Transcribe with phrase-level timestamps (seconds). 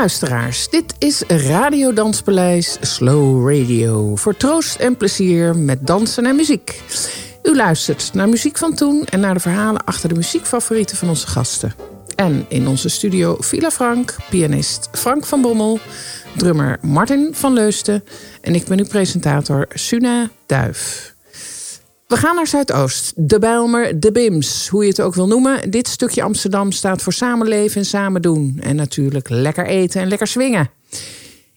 [0.00, 4.16] luisteraars, dit is Radio Danspaleis Slow Radio.
[4.16, 6.82] Voor troost en plezier met dansen en muziek.
[7.42, 11.26] U luistert naar muziek van toen en naar de verhalen achter de muziekfavorieten van onze
[11.26, 11.74] gasten.
[12.16, 15.78] En in onze studio Villa Frank, pianist Frank van Bommel,
[16.36, 18.04] drummer Martin van Leusten
[18.40, 21.14] en ik ben uw presentator Suna Duif.
[22.10, 23.12] We gaan naar Zuidoost.
[23.16, 25.70] De Bijlmer, de Bims, hoe je het ook wil noemen.
[25.70, 28.58] Dit stukje Amsterdam staat voor samenleven en samen doen.
[28.60, 30.70] En natuurlijk lekker eten en lekker swingen.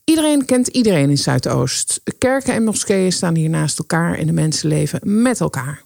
[0.03, 2.01] Iedereen kent iedereen in Zuidoost.
[2.17, 5.81] Kerken en moskeeën staan hier naast elkaar en de mensen leven met elkaar.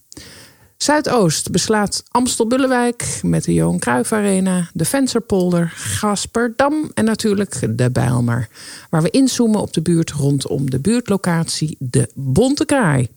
[0.77, 8.47] Zuidoost beslaat Amstel-Bullewijk met de Johan Cruijff Arena, de Vensterpolder, Gasperdam en natuurlijk de Bijlmer.
[8.89, 13.09] Waar we inzoomen op de buurt rondom de buurtlocatie De Bonte Kraai.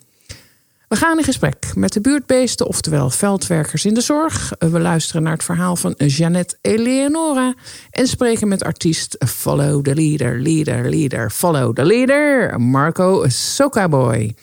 [0.90, 4.52] We gaan in gesprek met de buurtbeesten, oftewel veldwerkers in de zorg.
[4.58, 7.54] We luisteren naar het verhaal van Jeannette Eleonora
[7.90, 14.34] en spreken met artiest Follow the Leader, Leader, Leader, Follow the Leader, Marco Sokaboy.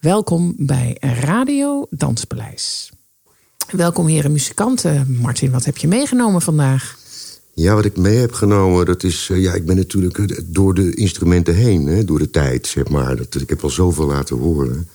[0.00, 2.92] Welkom bij Radio Danspaleis.
[3.70, 5.16] Welkom heren muzikanten.
[5.20, 6.98] Martin, wat heb je meegenomen vandaag?
[7.54, 9.28] Ja, wat ik mee heb genomen, dat is...
[9.30, 13.16] Eh, ja, ik ben natuurlijk door de instrumenten heen, hè, door de tijd, zeg maar.
[13.16, 14.88] Dat, ik heb al zoveel laten horen.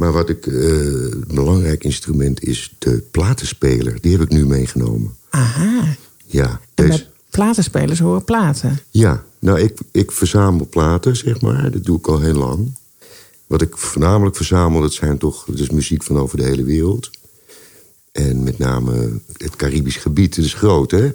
[0.00, 4.00] Maar wat ik, uh, een belangrijk instrument is de platenspeler.
[4.00, 5.16] Die heb ik nu meegenomen.
[5.30, 5.96] Aha.
[6.26, 6.60] Ja.
[6.74, 7.06] En deze...
[7.30, 8.78] platenspelers horen platen?
[8.90, 11.70] Ja, nou ik, ik verzamel platen, zeg maar.
[11.70, 12.72] Dat doe ik al heel lang.
[13.46, 15.44] Wat ik voornamelijk verzamel, dat zijn toch...
[15.44, 17.10] dat is muziek van over de hele wereld.
[18.12, 21.10] En met name het Caribisch gebied, dat is groot, hè?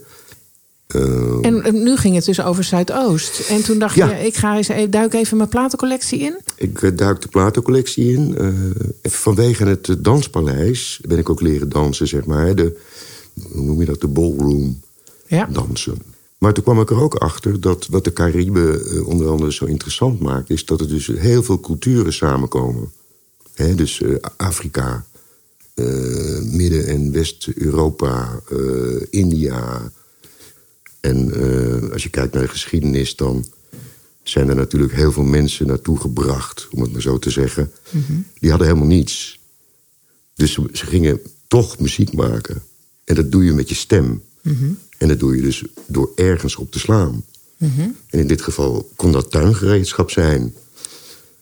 [0.88, 3.40] Uh, en nu ging het dus over Zuidoost.
[3.50, 6.38] En toen dacht je, ik ga eens eh, duik even mijn platencollectie in.
[6.56, 8.36] Ik uh, duik de platencollectie in.
[8.40, 8.50] Uh,
[9.02, 12.56] vanwege het danspaleis ben ik ook leren dansen, zeg maar.
[12.56, 12.80] De,
[13.52, 14.02] hoe noem je dat?
[14.02, 14.82] De ballroom
[15.28, 15.46] ja.
[15.46, 15.98] dansen.
[16.38, 20.20] Maar toen kwam ik er ook achter dat wat de Cariben onder andere zo interessant
[20.20, 20.50] maakt...
[20.50, 22.92] is dat er dus heel veel culturen samenkomen.
[23.54, 24.02] He, dus
[24.38, 25.06] Afrika,
[26.44, 28.42] Midden- en West-Europa,
[29.10, 29.92] India...
[31.06, 33.46] En uh, als je kijkt naar de geschiedenis, dan
[34.24, 37.72] zijn er natuurlijk heel veel mensen naartoe gebracht, om het maar zo te zeggen.
[37.90, 38.26] Mm -hmm.
[38.40, 39.40] Die hadden helemaal niets.
[40.36, 42.64] Dus ze, ze, gingen toch muziek maken.
[43.04, 44.24] En dat doe je met je stem.
[44.42, 44.78] Mm -hmm.
[44.98, 47.24] En dat doe je dus door ergens op te slaan.
[47.58, 47.96] Mm -hmm.
[48.10, 50.56] En in dit geval kon dat tuingereedschap zijn.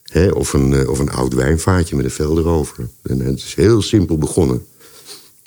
[0.04, 2.88] Hè, of, een, uh, of een oud wijnvaatje met een vel erover.
[3.02, 4.66] En het is heel simpel begonnen.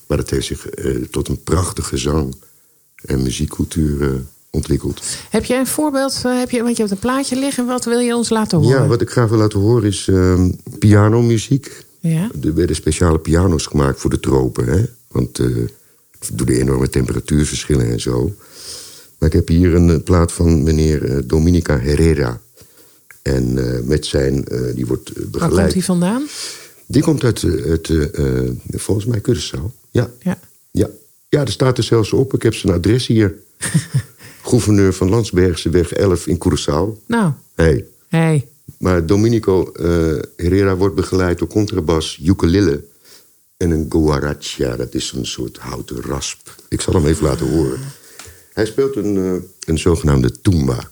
[0.07, 2.35] Maar dat heeft zich uh, tot een prachtige zang
[3.05, 4.15] en muziekcultuur uh,
[4.51, 5.03] ontwikkeld.
[5.31, 6.23] Heb jij een voorbeeld?
[6.27, 7.67] Uh, heb je, want je hebt een plaatje liggen.
[7.67, 8.83] Wat wil je ons laten horen?
[8.83, 10.45] Ja, wat ik graag wil laten horen is uh,
[10.79, 11.85] pianomuziek.
[12.01, 12.31] Ja.
[12.43, 14.67] Er werden speciale piano's gemaakt voor de tropen.
[14.67, 14.85] Hè?
[15.09, 15.69] Want uh,
[16.33, 18.35] door de enorme temperatuurverschillen en zo.
[19.19, 22.41] Maar ik heb hier een plaat van meneer Dominica Herrera.
[23.23, 23.55] En
[23.87, 25.53] met zijn, die wordt begeleid.
[25.53, 26.27] Waar komt die vandaan?
[26.87, 27.91] Die komt uit, uit
[28.71, 29.65] volgens mij Curaçao.
[29.91, 30.11] Ja.
[30.23, 30.39] ja.
[30.71, 30.89] Ja.
[31.29, 32.35] Ja, er staat er zelfs op.
[32.35, 33.35] Ik heb zijn adres hier.
[34.43, 37.07] Gouverneur van Landsbergse weg 11 in Curaçao.
[37.07, 37.33] Nou.
[37.55, 37.85] Hey.
[38.09, 38.49] Hey.
[38.79, 42.85] Maar Dominico uh, Herrera wordt begeleid door contrabas, ukulele
[43.57, 44.77] en een guaracha.
[44.77, 46.55] Dat is een soort houten rasp.
[46.69, 47.81] Ik zal hem even laten horen.
[48.53, 49.33] Hij speelt een, uh,
[49.67, 50.91] een zogenaamde tumba.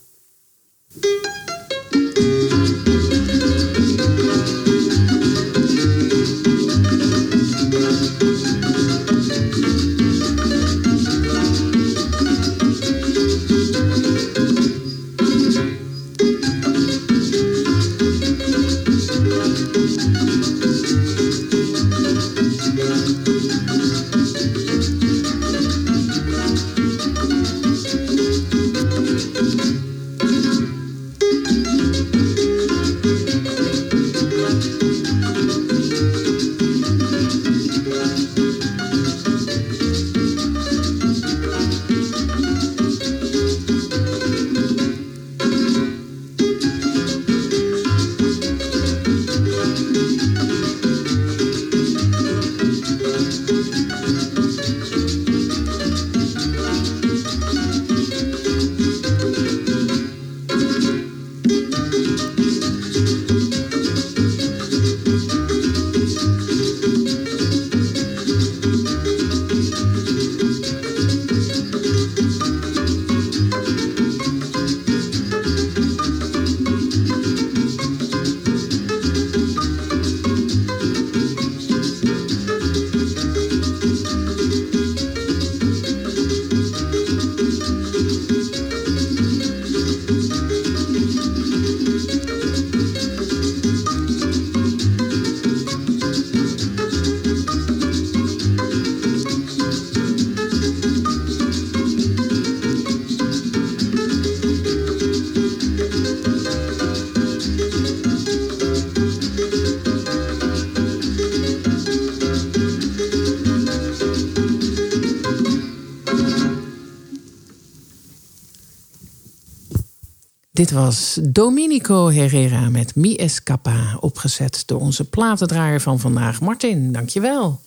[120.64, 126.92] Dit was Dominico Herrera met Mi Escapa, opgezet door onze platendraaier van vandaag, Martin.
[126.92, 127.60] Dankjewel.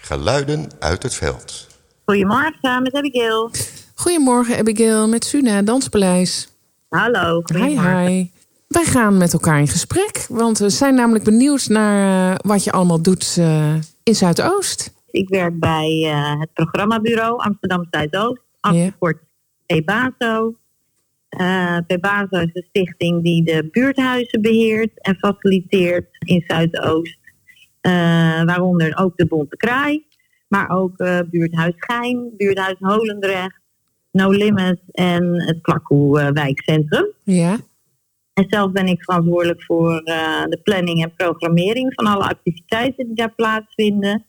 [0.00, 1.66] Geluiden uit het veld.
[2.04, 3.50] Goedemorgen, met Abigail.
[3.94, 6.48] Goedemorgen, Abigail, met Suna, Danspaleis.
[6.88, 8.30] Hallo, Hi, hi.
[8.68, 12.72] Wij gaan met elkaar in gesprek, want we zijn namelijk benieuwd naar uh, wat je
[12.72, 14.90] allemaal doet uh, in Zuidoost.
[15.10, 19.18] Ik werk bij uh, het programmabureau Amsterdam Zuidoost, afgekort
[19.66, 19.78] yeah.
[19.78, 20.54] EBASO.
[21.86, 27.18] EBASO is een stichting die de buurthuizen beheert en faciliteert in Zuidoost.
[28.44, 30.04] waaronder ook de Bonte Kraai,
[30.48, 30.96] maar ook
[31.30, 33.60] buurthuis Gein, buurthuis Holendrecht,
[34.12, 37.06] No Limit en het Klakkoe wijkcentrum.
[37.24, 37.58] Ja.
[38.40, 43.14] En zelf ben ik verantwoordelijk voor uh, de planning en programmering van alle activiteiten die
[43.14, 44.24] daar plaatsvinden.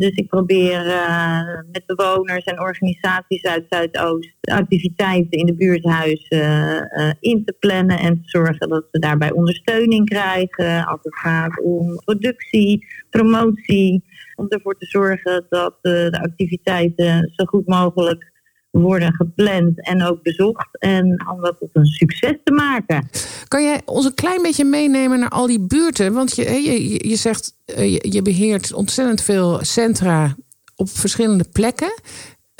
[0.00, 1.40] Dus ik probeer uh,
[1.72, 8.14] met bewoners en organisaties uit Zuidoost activiteiten in de buurthuizen uh, in te plannen en
[8.14, 14.04] te zorgen dat ze daarbij ondersteuning krijgen als het gaat om productie, promotie.
[14.34, 18.32] Om ervoor te zorgen dat de activiteiten zo goed mogelijk
[18.70, 20.78] worden gepland en ook bezocht.
[20.78, 23.08] En om dat tot een succes te maken.
[23.48, 26.12] Kan jij ons een klein beetje meenemen naar al die buurten?
[26.12, 30.34] Want je, je, je zegt, je, je beheert ontzettend veel centra
[30.76, 31.92] op verschillende plekken.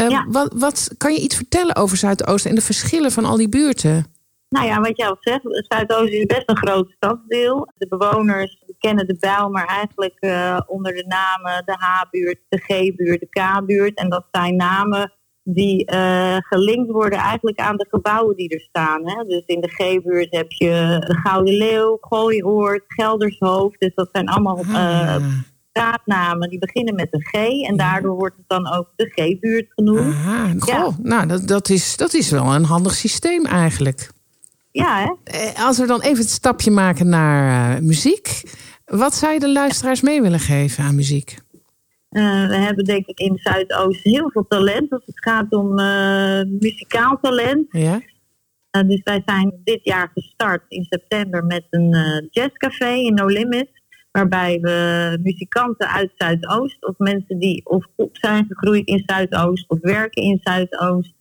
[0.00, 0.26] Uh, ja.
[0.28, 4.04] wat, wat kan je iets vertellen over Zuidoosten en de verschillen van al die buurten?
[4.48, 7.72] Nou ja, wat jij al zegt, Zuidoosten is best een groot stadsdeel.
[7.76, 13.20] De bewoners kennen de bijl, maar eigenlijk uh, onder de namen de H-buurt, de G-buurt,
[13.20, 13.98] de K-buurt.
[13.98, 15.12] En dat zijn namen
[15.52, 19.08] die uh, gelinkt worden eigenlijk aan de gebouwen die er staan.
[19.08, 19.24] Hè?
[19.24, 23.80] Dus in de G-buurt heb je de Gouden Leeuw, Gooioord, Geldershoofd.
[23.80, 25.16] Dus dat zijn allemaal uh,
[25.70, 27.34] straatnamen die beginnen met een G.
[27.68, 30.14] En daardoor wordt het dan ook de G-buurt genoemd.
[30.14, 30.90] Aha, ja.
[31.02, 34.10] Nou, dat, dat, is, dat is wel een handig systeem eigenlijk.
[34.72, 35.38] Ja, hè?
[35.38, 38.42] Eh, als we dan even het stapje maken naar uh, muziek.
[38.84, 41.38] Wat zou je de luisteraars mee willen geven aan muziek?
[42.10, 46.42] Uh, we hebben denk ik in Zuidoost heel veel talent als het gaat om uh,
[46.60, 47.66] muzikaal talent.
[47.70, 48.00] Ja.
[48.76, 53.68] Uh, dus wij zijn dit jaar gestart in september met een jazzcafé in No Limit.
[54.10, 59.78] Waarbij we muzikanten uit Zuidoost of mensen die of op zijn gegroeid in Zuidoost of
[59.80, 61.14] werken in Zuidoost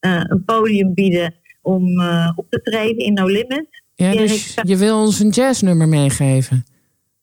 [0.00, 2.00] een podium bieden om
[2.36, 3.82] op te treden in No Limit.
[3.94, 6.64] Ja, dus je wil ons een jazznummer meegeven?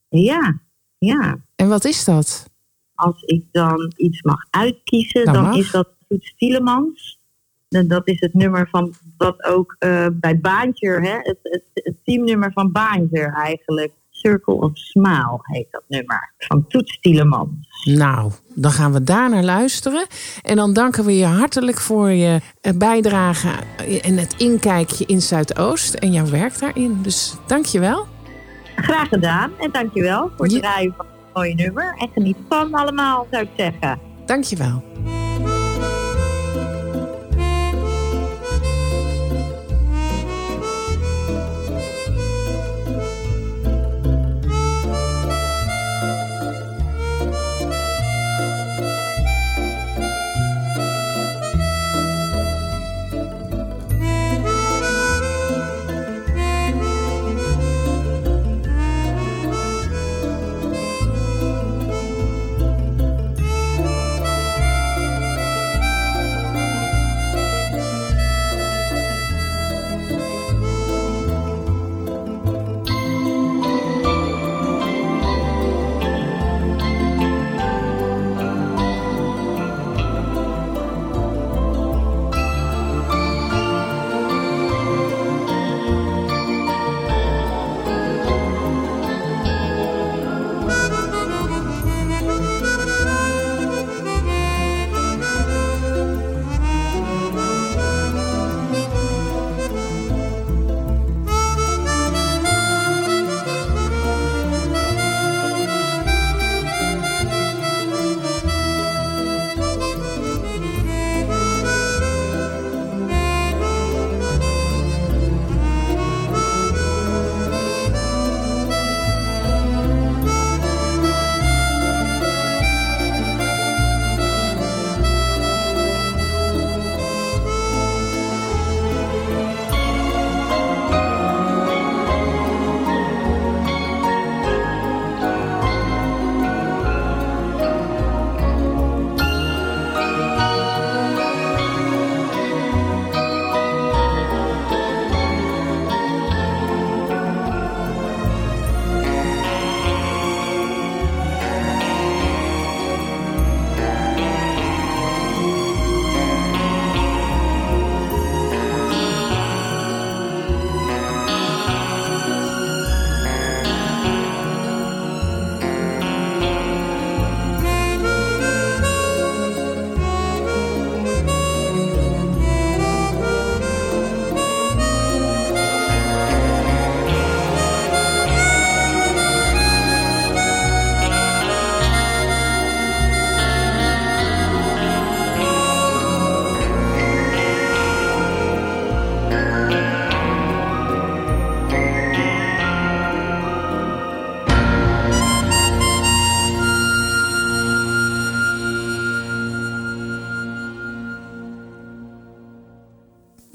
[0.10, 0.60] Ja,
[0.98, 1.38] ja.
[1.56, 2.52] En wat is dat?
[2.96, 7.22] Als ik dan iets mag uitkiezen, dan, is dat Toets Tielemans.
[7.70, 12.52] Dat is het nummer van wat ook uh, bij Baantje, hè, het, het, het, teamnummer
[12.52, 13.92] van Baantje eigenlijk.
[14.10, 17.84] Circle of Smile heet dat nummer van Toets Tielemans.
[17.84, 20.08] Nou, dan gaan we daar naar luisteren.
[20.42, 23.50] En dan danken we je hartelijk voor je eh, bijdrage
[24.02, 27.02] en het inkijkje in Zuidoost en jouw werk daarin.
[27.02, 28.06] Dus dank je wel.
[28.76, 31.96] Graag gedaan en dank je wel voor het draaien van mooie nummer.
[31.98, 34.00] En geniet van allemaal, zou ik zeggen.
[34.26, 34.84] Dankjewel.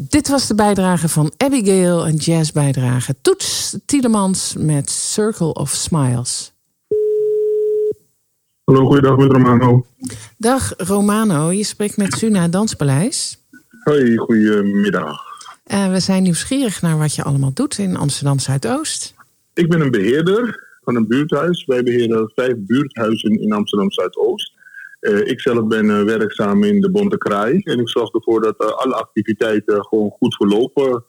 [0.08, 3.14] Dit was de bijdrage van Abigail, een jazzbijdrage.
[3.22, 6.52] Toets Tielemans met Circle of Smiles.
[8.64, 9.86] Hallo, goeiedag met Romano.
[10.36, 13.38] Dag Romano, je spreekt met Suna Danspaleis.
[13.84, 15.20] Hoi, goedemiddag.
[15.66, 19.14] Uh, we zijn nieuwsgierig naar wat je allemaal doet in Amsterdam Zuidoost.
[19.54, 21.64] Ik ben een beheerder van een buurthuis.
[21.64, 24.52] Wij beheren vijf buurthuizen in Amsterdam Zuidoost.
[25.00, 27.60] Uh, ik zelf ben uh, werkzaam in de Bonte Kraai.
[27.62, 31.04] En ik zorg ervoor dat uh, alle activiteiten gewoon goed verlopen.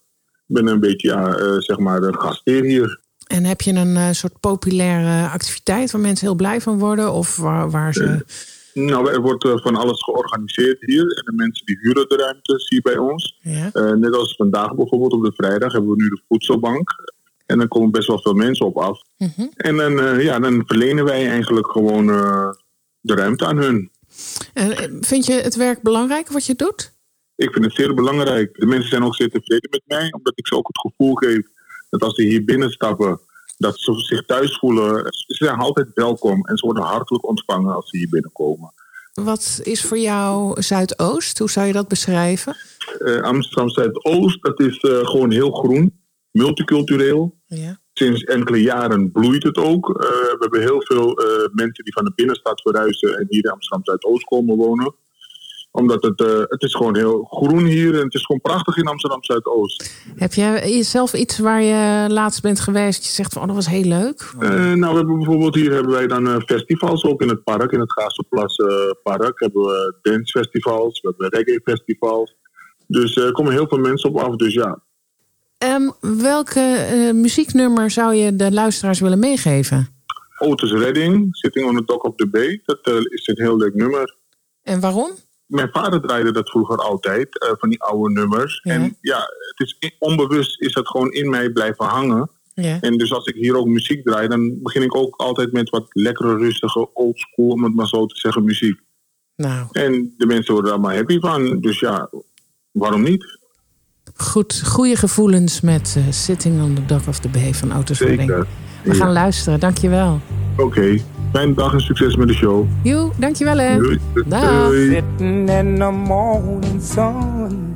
[0.47, 2.99] Ik ben een beetje, ja, zeg maar, een gastheer hier.
[3.27, 7.13] En heb je een soort populaire activiteit waar mensen heel blij van worden?
[7.13, 8.25] Of waar, waar ze...
[8.73, 11.01] nou, er wordt van alles georganiseerd hier.
[11.01, 13.39] En de mensen die huren de ruimtes hier bij ons.
[13.41, 13.95] Ja.
[13.95, 16.89] net als vandaag bijvoorbeeld op de vrijdag hebben we nu de voedselbank.
[17.45, 19.01] En dan komen best wel veel mensen op af.
[19.17, 19.49] Mm -hmm.
[19.55, 22.09] En dan, ja, dan verlenen wij eigenlijk gewoon
[23.01, 23.91] de ruimte aan hun.
[24.53, 26.97] En vind je het werk belangrijk wat je doet?
[27.35, 28.59] Ik vind het zeer belangrijk.
[28.59, 31.47] De mensen zijn ook zeer tevreden met mij, omdat ik ze ook het gevoel geef
[31.89, 33.19] dat als ze hier binnenstappen,
[33.57, 35.05] dat ze zich thuis voelen.
[35.09, 38.73] Ze zijn altijd welkom en ze worden hartelijk ontvangen als ze hier binnenkomen.
[39.13, 41.37] Wat is voor jou Zuidoost?
[41.37, 42.55] Hoe zou je dat beschrijven?
[42.99, 45.99] Uh, Amsterdam Zuidoost, dat is uh, gewoon heel groen,
[46.31, 47.37] multicultureel.
[47.45, 47.79] Ja.
[47.99, 49.89] Sinds enkele jaren bloeit het ook.
[49.89, 53.51] Uh, we hebben heel veel uh, mensen die van de binnenstad verhuizen en hier in
[53.51, 54.95] Amsterdam Zuidoost komen wonen.
[55.71, 58.87] Omdat het, uh, het is gewoon heel groen hier en het is gewoon prachtig in
[58.87, 60.03] Amsterdam Zuidoost.
[60.15, 63.67] Heb jij jezelf iets waar je laatst bent geweest, je zegt van oh, dat was
[63.67, 64.31] heel leuk?
[64.39, 67.91] nou, we hebben bijvoorbeeld hier hebben wij dan festivals ook in het park, in het
[67.91, 68.55] Gaasterplas
[69.03, 69.39] park.
[69.39, 72.35] Hebben we dancefestivals, we hebben reggae festivals.
[72.87, 74.83] Dus er komen heel veel mensen op af, dus ja,
[75.65, 79.87] Um, welke uh, muzieknummer zou je de luisteraars willen meegeven?
[80.37, 82.61] Otis Redding, Sitting on the Dock of the Bay.
[82.65, 84.15] Dat uh, is een heel leuk nummer.
[84.63, 85.11] En waarom?
[85.45, 88.59] Mijn vader draaide dat vroeger altijd, uh, van die oude nummers.
[88.63, 88.73] Ja.
[88.73, 89.17] En ja,
[89.55, 92.29] het is onbewust is dat gewoon in mij blijven hangen.
[92.53, 92.77] Ja.
[92.81, 95.87] En dus als ik hier ook muziek draai, dan begin ik ook altijd met wat
[95.89, 98.79] lekkere, rustige, oldschool, om het maar zo te zeggen, muziek.
[99.35, 99.67] Nou.
[99.71, 101.59] En de mensen worden daar maar happy van.
[101.59, 102.09] Dus ja,
[102.71, 103.38] waarom niet?
[104.19, 108.29] Goed, goede gevoelens met uh, Sitting on the Dock of the Bay van Autos Redding.
[108.29, 108.45] We
[108.83, 108.93] ja.
[108.93, 110.19] gaan luisteren, dankjewel.
[110.51, 111.03] Oké, okay.
[111.31, 112.65] fijne dag en succes met de show.
[112.83, 113.77] Joe, dankjewel hè.
[113.77, 113.99] Doei.
[114.69, 117.75] Sitting in the morning sun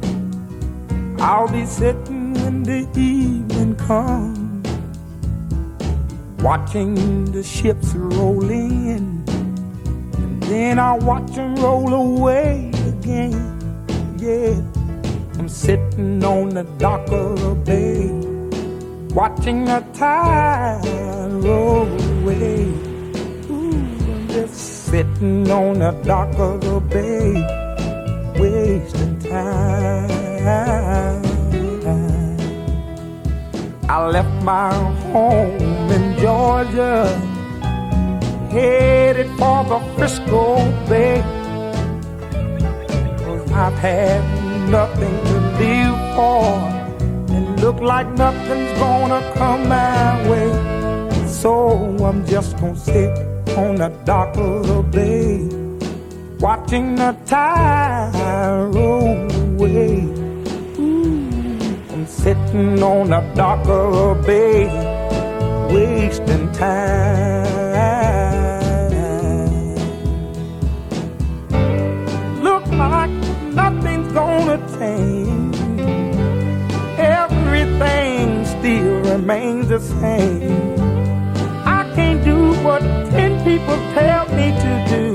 [1.18, 4.70] I'll be sitting when the evening comes
[6.42, 9.24] Watching the ships roll in
[10.16, 13.58] And then I'll watch them roll away again
[14.18, 14.83] Yeah
[15.40, 18.08] I'm sitting on the dock of the bay,
[19.14, 20.82] watching the tide
[21.32, 22.66] roll away.
[23.50, 23.74] Ooh,
[24.14, 27.34] I'm just sitting on the dock of the bay,
[28.40, 30.14] wasting time.
[33.90, 34.74] I left my
[35.12, 37.08] home in Georgia,
[38.52, 41.22] headed for the Frisco Bay.
[43.20, 46.46] Cause I've had nothing to live for.
[47.36, 50.50] And look like nothing's gonna come my way.
[51.28, 51.52] So
[52.08, 53.14] i'm just gonna sit
[53.56, 55.30] on the dock of the bay
[56.40, 59.92] watching the tide roll away.
[61.94, 64.60] I'm sitting on the dock of the bay
[65.74, 67.63] wasting time
[79.24, 80.76] remains the same.
[81.66, 82.82] I can't do what
[83.16, 85.06] ten people tell me to do,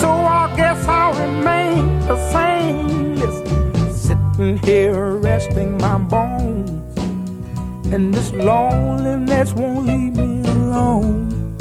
[0.00, 3.14] so I guess I'll remain the same.
[3.14, 6.98] Listen, sitting here resting my bones,
[7.90, 11.56] and this loneliness won't leave me alone.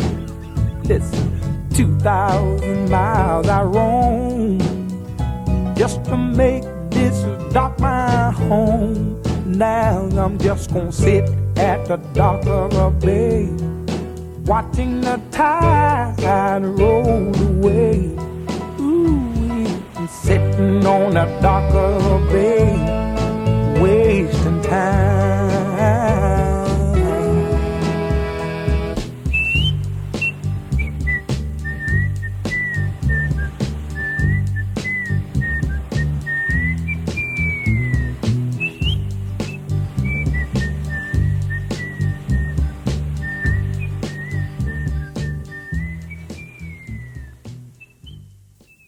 [0.83, 4.59] Listen, two thousand miles I roam
[5.77, 7.17] just to make this
[7.53, 9.21] dock my home.
[9.45, 13.47] Now I'm just gonna sit at the dock of a bay,
[14.45, 18.12] watching the tide and roll away.
[18.79, 23.04] Ooh, sitting on the dock of a bay,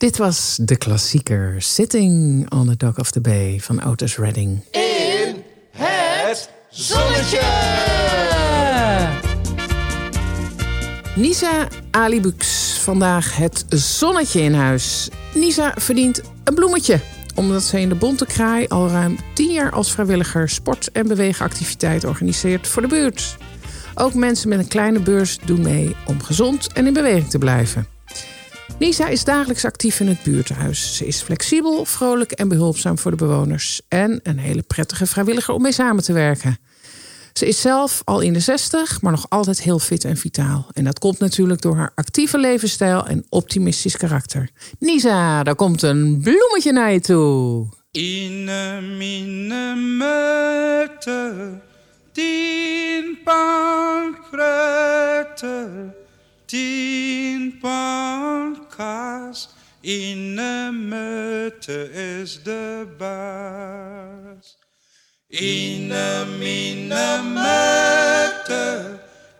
[0.07, 4.63] Dit was de klassieker Sitting on the Dock of the Bay van Otis Redding.
[4.71, 7.41] In het zonnetje!
[11.15, 15.09] Nisa Alibux, vandaag het zonnetje in huis.
[15.33, 16.99] Nisa verdient een bloemetje
[17.35, 22.03] omdat ze in de Bonte Kraai al ruim 10 jaar als vrijwilliger sport- en beweegactiviteit
[22.03, 23.37] organiseert voor de buurt.
[23.95, 27.96] Ook mensen met een kleine beurs doen mee om gezond en in beweging te blijven.
[28.79, 30.95] Nisa is dagelijks actief in het buurthuis.
[30.95, 33.81] Ze is flexibel, vrolijk en behulpzaam voor de bewoners.
[33.87, 36.57] En een hele prettige vrijwilliger om mee samen te werken.
[37.33, 40.67] Ze is zelf al in de 60, maar nog altijd heel fit en vitaal.
[40.73, 44.49] En dat komt natuurlijk door haar actieve levensstijl en optimistisch karakter.
[44.79, 47.67] Nisa, daar komt een bloemetje naar je toe.
[47.91, 48.43] In
[48.97, 51.49] mine meute,
[52.11, 53.17] tien
[56.47, 59.49] tien pankas.
[59.81, 60.35] In
[60.89, 64.57] meute is de baas.
[65.29, 65.87] In
[66.39, 68.99] mine meute,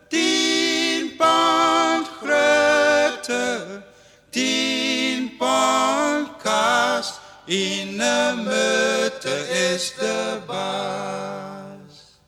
[0.10, 3.84] tien pankruiden,
[4.30, 7.20] tien pankas.
[7.46, 12.20] In de meute is de baas.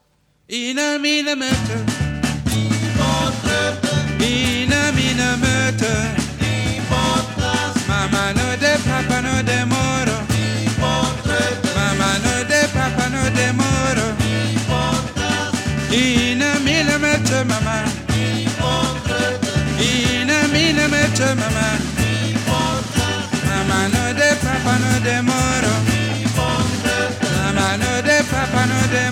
[0.45, 2.08] In een mine meute.
[9.59, 10.17] Papa no de moro.
[11.75, 14.05] Mama no de papa no de moro.
[15.91, 17.83] In een mine meute mama.
[19.77, 21.77] In een mine meute mama.
[23.47, 25.73] Mama no de papa no de moro.
[27.43, 29.11] Mama no de papa no de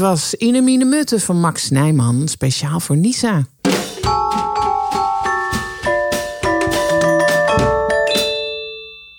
[0.00, 3.46] was Inemine Mutte van Max Nijman, speciaal voor Nisa.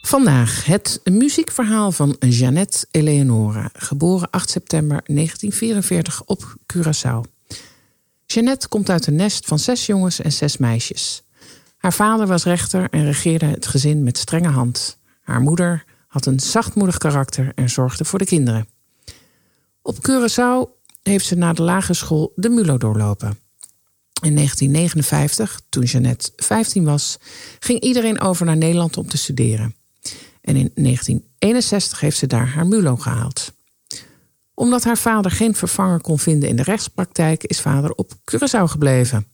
[0.02, 7.22] Vandaag het muziekverhaal van Jeannette Eleonora, geboren 8 september 1944 op Curaçao.
[8.26, 11.24] Jeannette komt uit een nest van zes jongens en zes meisjes.
[11.78, 14.98] Haar vader was rechter en regeerde het gezin met strenge hand.
[15.22, 18.71] Haar moeder had een zachtmoedig karakter en zorgde voor de kinderen.
[19.82, 23.40] Op Curaçao heeft ze na de lagere school de MULO doorlopen.
[24.22, 27.18] In 1959, toen Jeannette 15 was,
[27.60, 29.76] ging iedereen over naar Nederland om te studeren.
[30.42, 33.54] En in 1961 heeft ze daar haar MULO gehaald.
[34.54, 39.28] Omdat haar vader geen vervanger kon vinden in de rechtspraktijk, is vader op Curaçao gebleven.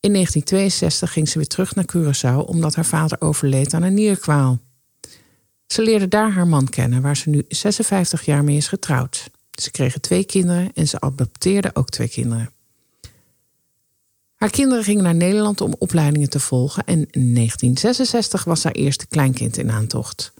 [0.00, 4.60] In 1962 ging ze weer terug naar Curaçao omdat haar vader overleed aan een nierkwaal.
[5.66, 9.30] Ze leerde daar haar man kennen, waar ze nu 56 jaar mee is getrouwd.
[9.60, 12.50] Ze kregen twee kinderen en ze adopteerde ook twee kinderen.
[14.34, 19.06] Haar kinderen gingen naar Nederland om opleidingen te volgen en in 1966 was haar eerste
[19.06, 20.32] kleinkind in aantocht.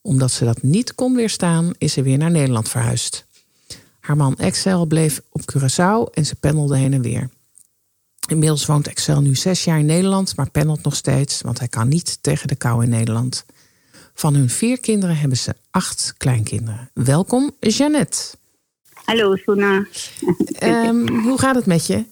[0.00, 3.26] Omdat ze dat niet kon weerstaan, is ze weer naar Nederland verhuisd.
[4.00, 7.30] Haar man Excel bleef op Curaçao en ze pendelde heen en weer.
[8.28, 11.88] Inmiddels woont Excel nu zes jaar in Nederland, maar pendelt nog steeds, want hij kan
[11.88, 13.44] niet tegen de kou in Nederland.
[14.14, 16.90] Van hun vier kinderen hebben ze acht kleinkinderen.
[16.94, 18.36] Welkom, Jeannette.
[19.06, 19.86] Hallo, Suna.
[20.58, 22.04] Ehm, hoe gaat het met je?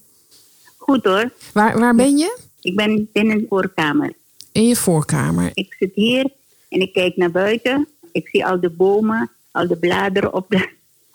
[0.76, 1.30] Goed hoor.
[1.52, 2.38] Waar, waar ben je?
[2.60, 4.12] Ik ben binnen de voorkamer.
[4.52, 5.50] In je voorkamer.
[5.54, 6.30] Ik zit hier
[6.68, 7.88] en ik kijk naar buiten.
[8.12, 10.68] Ik zie al de bomen, al de bladeren op de,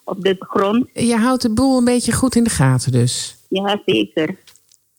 [0.04, 0.88] op de grond.
[0.94, 3.38] Je houdt de boel een beetje goed in de gaten dus.
[3.48, 4.36] Ja, zeker.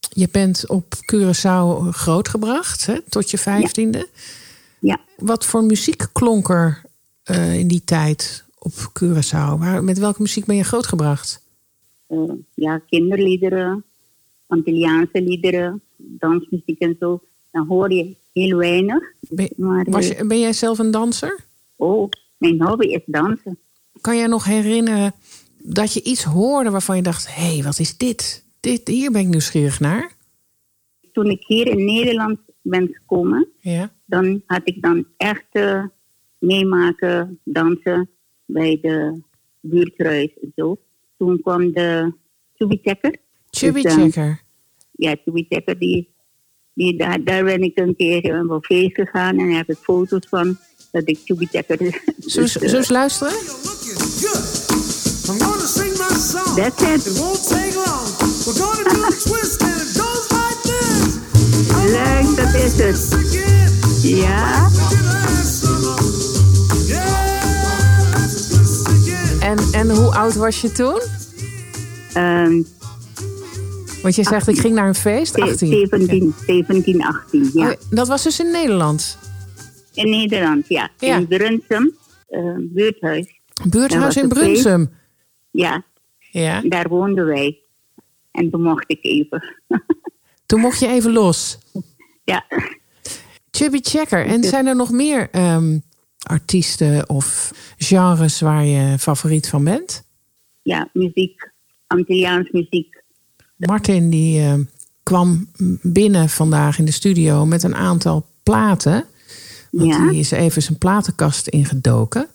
[0.09, 4.09] Je bent op Curaçao grootgebracht, hè, tot je vijftiende.
[4.79, 5.01] Ja.
[5.17, 6.83] Wat voor muziek klonk er
[7.23, 9.59] eh, in die tijd op Curaçao?
[9.59, 11.47] Waar, met welke muziek ben je grootgebracht?
[12.07, 12.19] Eh,
[12.55, 13.85] ja, kinderliederen,
[14.47, 17.23] Antilliaanse liederen, dansmuziek en zo.
[17.51, 19.13] Dan hoor je heel weinig.
[19.21, 21.39] Ben, Maar, eh, was je, ben jij zelf een danser?
[21.77, 23.59] Oh, mijn hobby is dansen.
[24.01, 25.13] Kan jij nog herinneren
[25.63, 28.45] dat je iets hoorde waarvan je dacht: hé, hey, wat is dit?
[28.61, 28.89] dit?
[28.89, 30.13] Hier ben ik nieuwsgierig naar.
[31.13, 33.93] Toen ik hier in Nederland ben gekomen, Ja.
[34.07, 35.85] dan had ik dan echt eh,
[36.39, 38.09] meemaken, dansen
[38.53, 39.21] bij de
[39.61, 40.79] buurtruis en zo.
[41.19, 42.13] Toen kwam de
[42.55, 43.17] Chubby Checker.
[43.51, 44.43] Chubby Dus, eh, Checker.
[44.91, 46.15] Ja, Chubby Checker, die,
[46.75, 49.77] die, daar, daar ben ik een keer eh, op feest gegaan en daar heb ik
[49.77, 50.59] foto's van
[50.91, 52.03] dat ik Chubby Checker...
[52.19, 53.33] Zullen dus, eens luisteren?
[56.57, 57.07] That's it.
[57.07, 58.07] It won't take long.
[58.45, 61.19] We're gonna do a twist and it goes like this.
[61.93, 62.99] Leuk, dat is het.
[64.03, 64.69] Ja,
[69.51, 71.01] En, en hoe oud was je toen?
[72.15, 72.63] ehm,
[74.03, 75.69] Want je zegt, ik ging naar een feest, ze- 18.
[75.69, 77.69] 17, 17, 18, ja.
[77.71, 79.19] Oh, dat was dus in Nederland.
[79.95, 80.91] In Nederland, ja.
[80.99, 81.17] Ja.
[81.17, 81.95] In Brunsum,
[82.29, 83.41] eh, buurthuis.
[83.69, 84.35] Buurthuis in feest.
[84.63, 84.91] Brunsum.
[85.51, 85.85] Ja,
[86.31, 86.61] Ja.
[86.65, 87.59] daar woonden wij.
[88.31, 89.55] En toen mocht ik even.
[90.47, 91.59] Toen mocht je even los.
[92.25, 92.45] ja,
[93.51, 94.27] Chubby Checker.
[94.27, 95.79] En zijn er nog meer ehm,
[96.27, 100.03] artiesten of genres waar je favoriet van bent?
[100.63, 101.51] ja, muziek,
[101.87, 103.03] Antilliaans muziek.
[103.57, 104.55] Martin die eh,
[105.03, 105.49] kwam
[105.83, 109.05] binnen vandaag in de studio met een aantal platen.
[109.71, 110.09] Want Ja.
[110.09, 112.27] die is even zijn platenkast ingedoken.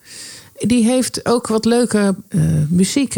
[0.59, 3.13] Die heeft ook wat leuke eh, muziek.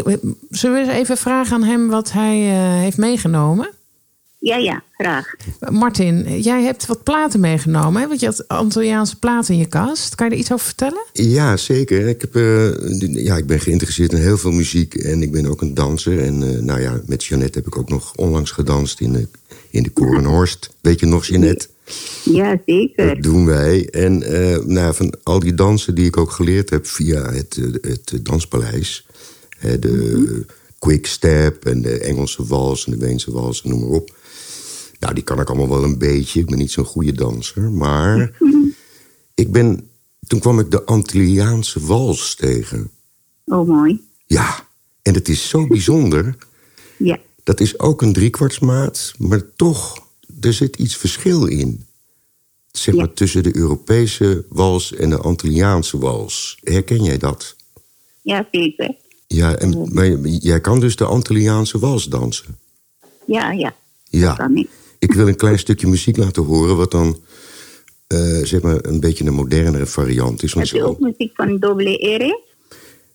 [0.49, 3.69] Zullen we eens even vragen aan hem wat hij eh, heeft meegenomen?
[4.47, 5.35] Ja, ja, graag.
[5.71, 8.01] Martin, jij hebt wat platen meegenomen.
[8.01, 8.07] Hè?
[8.07, 10.15] Want je had Antilliaanse platen in je kast.
[10.15, 11.05] Kan je er iets over vertellen?
[11.13, 12.07] Ja, zeker.
[12.07, 15.61] Ik, heb, eh, ja, ik ben geïnteresseerd in heel veel muziek en ik ben ook
[15.61, 16.19] een danser.
[16.19, 19.27] En eh, nou ja, met Jeannette heb ik ook nog onlangs gedanst in de,
[19.69, 20.69] in de Korenhorst.
[20.81, 21.67] Weet je nog, Jeannette?
[22.23, 23.07] Ja, zeker.
[23.07, 23.87] Dat doen wij.
[23.89, 27.59] En eh, nou, ja, van al die dansen die ik ook geleerd heb via het,
[27.81, 29.05] het Danspaleis.
[29.57, 30.45] Hè, de
[30.79, 34.15] quick step en de Engelse wals en de Weense wals en noem maar op.
[34.99, 36.39] Nou, die kan ik allemaal wel een beetje.
[36.39, 37.71] Ik ben niet zo'n goede danser.
[37.71, 38.31] Maar
[39.35, 39.89] ik ben,
[40.27, 42.91] toen kwam ik de Antilliaanse wals tegen.
[43.45, 44.01] Oh, mooi.
[44.25, 44.67] Ja,
[45.01, 46.35] en het is zo bijzonder.
[46.97, 50.07] Ja, Dat is ook een driekwartsmaat, maar toch,
[50.41, 51.85] er zit iets verschil in.
[52.71, 53.11] Zeg maar Ja.
[53.13, 56.57] tussen de Europese wals en de Antilliaanse wals.
[56.63, 57.55] Herken jij dat?
[58.21, 58.95] ja zeker.
[59.27, 62.57] Ja, en, maar jij kan dus de Antilliaanse wals dansen.
[63.25, 64.33] Ja, ja, Ja.
[64.33, 64.69] kan ik.
[64.99, 67.19] Ik wil een klein stukje muziek laten horen, wat dan
[68.07, 70.53] eh, zeg maar een beetje een modernere variant is.
[70.53, 72.41] Heb je ook muziek van Double Ere?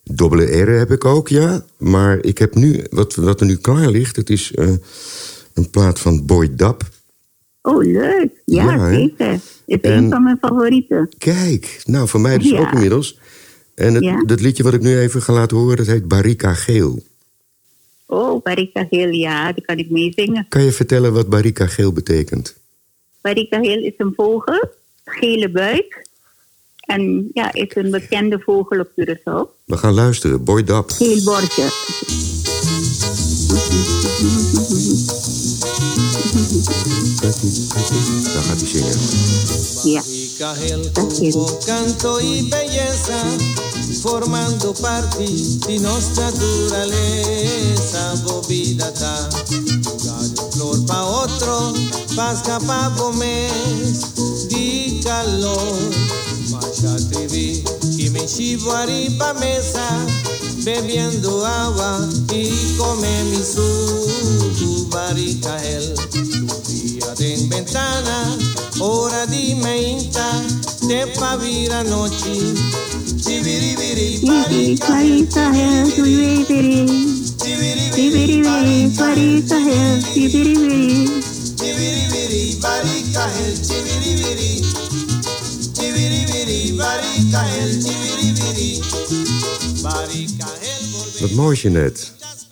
[0.04, 1.64] Dubbele R heb ik ook, ja.
[1.78, 4.68] Maar ik heb nu, wat, wat er nu klaar ligt, het is eh,
[5.54, 6.88] een plaat van Boy Dap.
[7.62, 8.30] Oh, leuk.
[8.44, 9.40] Ja, Ja, zeker.
[9.66, 11.08] Is En- een van mijn favorieten.
[11.18, 12.60] Kijk, nou voor mij dus Ja.
[12.60, 13.18] ook inmiddels.
[13.74, 14.22] En het, Ja.
[14.24, 17.02] dat liedje wat ik nu even ga laten horen, dat heet Barika Geel.
[18.12, 20.46] Oh, Barika Heel, ja, daar kan ik mee zingen.
[20.48, 22.56] Kan je vertellen wat Barika Geel betekent?
[23.20, 24.70] Barika Heel is een vogel,
[25.04, 26.06] gele buik.
[26.80, 29.64] En ja, is een bekende vogel op Curaçao.
[29.64, 30.90] We gaan luisteren, Boy Dap.
[30.90, 31.70] Geel borstje.
[38.34, 38.96] Bájate y.
[39.84, 40.02] Yeah.
[41.66, 43.22] Canto y belleza,
[44.02, 45.24] formando parte
[46.16, 48.14] naturaleza.
[48.24, 48.92] Bobida
[50.52, 51.74] flor pa otro,
[52.16, 52.88] pasca pa
[54.48, 55.90] di calor.
[57.96, 60.06] Que me chivo arriba mesa.
[60.64, 65.94] bebiendo agua y come mi suku barica el
[66.68, 68.38] día de ventana
[68.78, 70.40] ora di me inta
[70.86, 72.54] te pa vira noche
[73.24, 76.86] chiviriviri parica inta el chiviriviri
[77.42, 78.42] chiviriviri
[78.96, 81.10] parica el chiviriviri
[81.58, 84.62] chiviriviri parica el chiviriviri
[85.74, 88.31] chiviriviri chiviriviri
[91.34, 92.02] Wat mooi, Jeanette.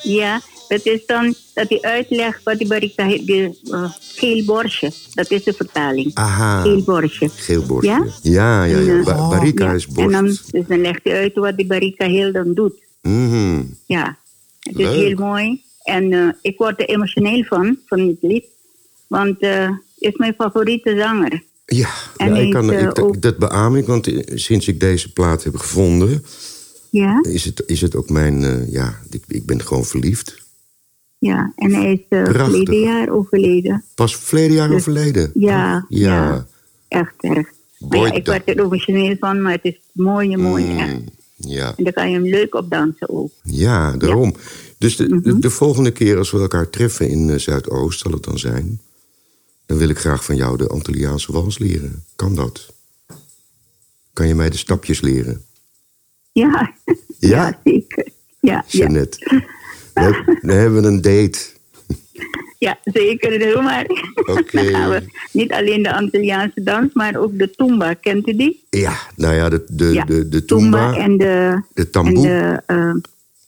[0.02, 4.90] Ja, dat is dan dat hij uitlegt wat die Barika Heel, de uh, geel borstje.
[5.14, 6.10] Dat is de vertaling.
[6.14, 7.28] Aha, Geel borstje.
[7.28, 7.90] geel borstje.
[7.90, 8.04] Ja?
[8.22, 9.02] Ja, ja, ja.
[9.02, 10.52] Ba- eh, Barika Ja, is En dan, borst.
[10.52, 12.74] dus dan legt hij uit wat die Barika Heel dan doet.
[13.02, 13.62] Mhm.
[13.86, 14.18] Ja,
[14.60, 14.94] het is Leuk.
[14.94, 15.62] heel mooi.
[15.82, 18.44] En eh, ik word er emotioneel van, van het lied.
[19.06, 21.42] Want eh is mijn favoriete zanger.
[21.66, 24.80] Ja, En ja ik kan, is, eh, ik, dat beaam ik, want eh, sinds ik
[24.80, 26.24] deze plaat heb gevonden,
[26.90, 30.38] Ja, is het, is het ook mijn, eh, ja, ik, ik ben gewoon verliefd.
[31.18, 31.52] ja.
[31.56, 32.36] En hij is Prachtig.
[32.36, 33.84] verleden jaar overleden.
[33.94, 35.30] Pas verleden jaar Dus- overleden.
[35.34, 36.14] Ja, Ja.
[36.28, 36.46] ja.
[36.88, 37.48] Echt erg.
[37.78, 41.00] Maar Boy, ja, ik word er emotioneel van, maar het is mooie, mooie Mm, echt.
[41.36, 41.74] ja.
[41.76, 43.30] En dan kan je hem leuk op dansen ook.
[43.42, 44.34] ja, daarom.
[44.78, 45.22] Dus de, Mhm.
[45.22, 48.80] de, de volgende keer als we elkaar treffen in eh, Zuidoost, zal het dan zijn,
[49.66, 52.04] dan wil ik graag van jou de Antilliaanse wals leren.
[52.16, 52.66] Kan dat?
[54.12, 55.44] Kan je mij de stapjes leren?
[56.40, 56.72] Ja,
[57.18, 57.58] Ja?
[57.64, 58.08] zeker.
[58.40, 58.64] Ja.
[58.68, 59.06] We,
[59.94, 61.38] heb- we hebben een date.
[62.58, 63.38] ja, zeker.
[63.38, 63.86] Doe maar.
[64.14, 64.44] Oké.
[64.52, 67.94] Dan gaan we niet alleen de Antilliaanse dans, maar ook de Tumba.
[67.94, 68.64] Kent u die?
[68.70, 72.28] Ja, nou ja, de, de, Ja, de, de Tumba, en de, de tamboe.
[72.28, 72.92] en de uh,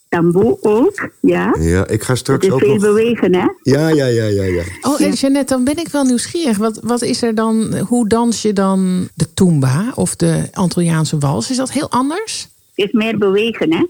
[0.08, 1.10] tamboe ook.
[1.20, 1.56] Ja.
[1.60, 2.80] Ja, ik ga straks ook veel nog...
[2.80, 3.46] bewegen, hè?
[3.62, 4.62] Ja, ja, ja, ja, ja.
[4.80, 6.56] Oh, en Jeannette, dan ben ik wel nieuwsgierig.
[6.56, 11.50] Wat, wat is er dan, hoe dans je dan de tumba of de Antilliaanse wals?
[11.50, 12.48] Is dat heel anders?
[12.74, 13.86] Het is meer bewegen, hè?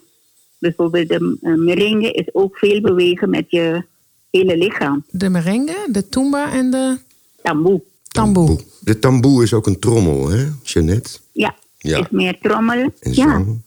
[0.59, 3.83] Bijvoorbeeld de uh, merengue is ook veel bewegen met je
[4.31, 5.05] hele lichaam.
[5.11, 6.99] De merengue, de tumba en de
[7.43, 7.83] Tamboe.
[8.09, 8.61] tamboe.
[8.81, 11.11] De tamboe is ook een trommel, hè, Jeannette?
[11.33, 11.99] Ja, Ja.
[11.99, 12.93] is meer trommel.
[13.01, 13.15] En ja.
[13.15, 13.61] zang.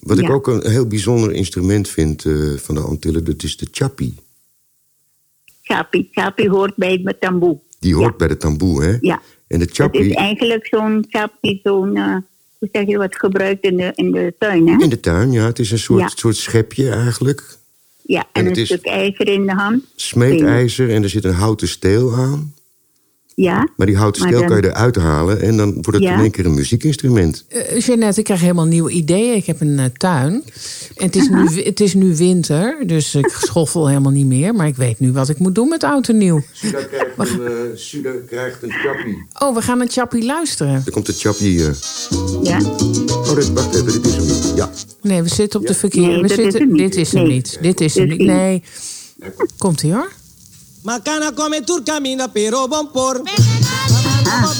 [0.00, 3.66] Wat ik ook een heel bijzonder instrument vind eh, van de Antillen, dat is de
[3.70, 4.14] chapi.
[5.62, 6.08] Chapi.
[6.12, 7.58] Chapi hoort bij het tamboe.
[7.78, 8.16] Die hoort Ja.
[8.16, 8.96] bij de tamboe, hè?
[9.00, 9.22] Ja.
[9.46, 12.16] En de Het is chapi eigenlijk zo'n chapi, zo'n, eh,
[12.64, 14.82] hoe zeg je, wat gebruikt in de, in de tuin, hè?
[14.82, 16.08] in de tuin, ja, het is een soort, Ja.
[16.14, 17.56] soort schepje eigenlijk.
[18.02, 19.84] Ja, en, en het een is- stuk ijzer in de hand.
[19.96, 22.53] Smeedijzer en er zit een houten steel aan.
[23.36, 23.68] Ja.
[23.76, 26.14] Maar die houten steel dan- kan je eruit halen en dan wordt het Ja.
[26.14, 27.44] in één keer een muziekinstrument.
[27.48, 29.34] Eh, Jeannette, ik krijg helemaal nieuwe ideeën.
[29.36, 30.32] Ik heb een eh, tuin.
[30.96, 34.54] En het is, nu, het is nu winter, dus ik schoffel helemaal niet meer.
[34.54, 36.42] Maar ik weet nu wat ik moet doen met oud en nieuw.
[36.52, 39.16] Suda krijgt een, Suda krijgt een chapi.
[39.38, 40.82] Oh, we gaan een chappie luisteren.
[40.86, 41.60] Er komt een chapi.
[41.64, 41.68] eh.
[42.42, 42.58] Ja.
[43.08, 44.52] Oh, dit, wacht even, dit is hem niet.
[44.56, 44.70] Ja.
[45.02, 46.06] Nee, we zitten op de verkeerde.
[46.08, 46.78] Nee, we dat is zitten, hem niet.
[46.92, 47.32] Dit is hem Nee.
[47.32, 47.58] niet.
[47.62, 48.28] Dit is hem Dit niet.
[48.28, 48.62] is Nee.
[49.58, 50.10] Komt ie hoor.
[50.84, 53.22] Macana come turcamina, pero bon por.
[54.26, 54.52] Ah,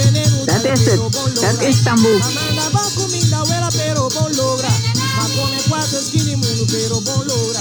[0.46, 1.00] dat is het.
[1.34, 1.82] Dat is
[3.76, 4.68] pero bon logra.
[5.16, 7.60] Ma come quattro skinny mundo, pero bon logra.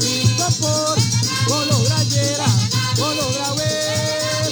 [0.00, 0.96] Y bon por,
[1.48, 2.46] bon logra yera,
[2.96, 3.68] bon logra we,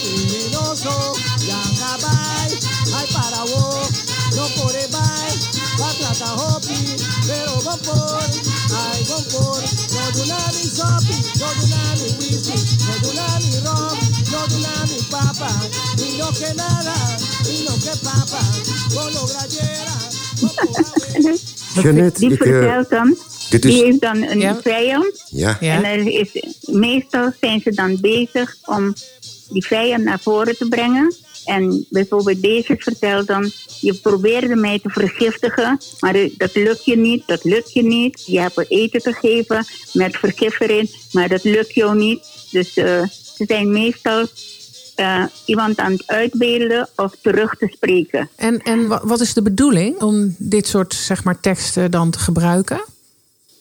[0.04, 1.14] luminoso.
[1.40, 2.58] Yanga bai,
[2.92, 3.80] ay para wo,
[4.36, 5.32] no pore bai,
[5.78, 8.20] va trata hopi, pero bon por,
[8.70, 9.60] ay bon por.
[9.94, 13.98] No dunami sopi, no dunami whisky, no dunami rum,
[14.32, 15.50] no dunami papa.
[16.18, 16.94] No que nada,
[17.48, 18.40] ni no que papa,
[22.18, 23.16] Die ik, eh, vertelt dan,
[23.50, 24.58] dit is- die heeft dan een Ja.
[24.62, 25.24] vijand.
[25.30, 25.56] ja.
[25.60, 25.76] Ja.
[25.76, 26.28] En er is,
[26.66, 28.94] meestal zijn ze dan bezig om
[29.48, 31.14] die vijand naar voren te brengen.
[31.46, 37.22] En bijvoorbeeld deze vertelt dan, je probeerde mij te vergiftigen, maar dat lukt je niet,
[37.26, 38.22] dat lukt je niet.
[38.26, 42.20] Je hebt er eten te geven met vergif erin, maar dat lukt jou niet.
[42.50, 43.02] Dus eh,
[43.36, 44.26] ze zijn meestal
[44.94, 48.28] eh, iemand aan het uitbeelden of terug te spreken.
[48.36, 52.18] En, en wa- wat is de bedoeling om dit soort zeg maar, teksten dan te
[52.18, 52.84] gebruiken?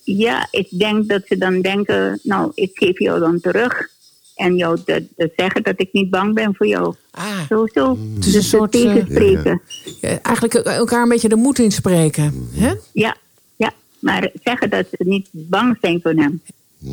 [0.03, 3.89] Ja, ik denk dat ze dan denken, nou, ik geef jou dan terug.
[4.35, 6.95] En jou te, te zeggen dat ik niet bang ben voor jou.
[7.11, 7.89] Ah, Zo, zo.
[7.89, 9.61] Het is een Dus soort, het eh, tegenspreken.
[10.01, 12.49] ja, eigenlijk elkaar een beetje de moed inspreken.
[12.51, 12.73] Hè?
[12.93, 13.15] Ja,
[13.55, 16.41] ja, maar zeggen dat ze niet bang zijn voor hem.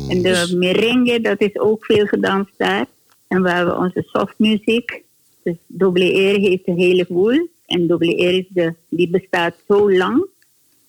[0.09, 2.85] En de merengue, dat is ook veel gedanst daar.
[3.27, 5.01] En we hebben onze softmuziek.
[5.43, 7.47] Dus Double Eer heeft een hele boel.
[7.65, 10.25] En Double Eer is de, die bestaat zo lang.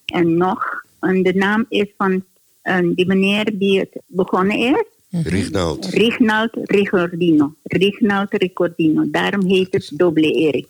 [0.04, 0.84] En nog.
[1.00, 2.24] En de naam is van
[2.62, 4.84] eh, die meneer die het begonnen is.
[5.22, 5.86] Rignald.
[5.86, 7.54] Rignald Ricordino.
[7.62, 9.10] Rignald Ricordino.
[9.10, 10.66] Daarom heet het Double Erik.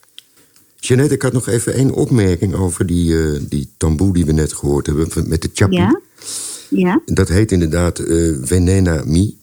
[0.77, 4.53] Jeannette, ik had nog even één opmerking over die, eh, die tamboe die we net
[4.53, 5.75] gehoord hebben met de chapi.
[5.77, 6.01] Ja?
[6.71, 7.01] Ja?
[7.05, 9.39] Dat heet inderdaad eh, Venena Mi.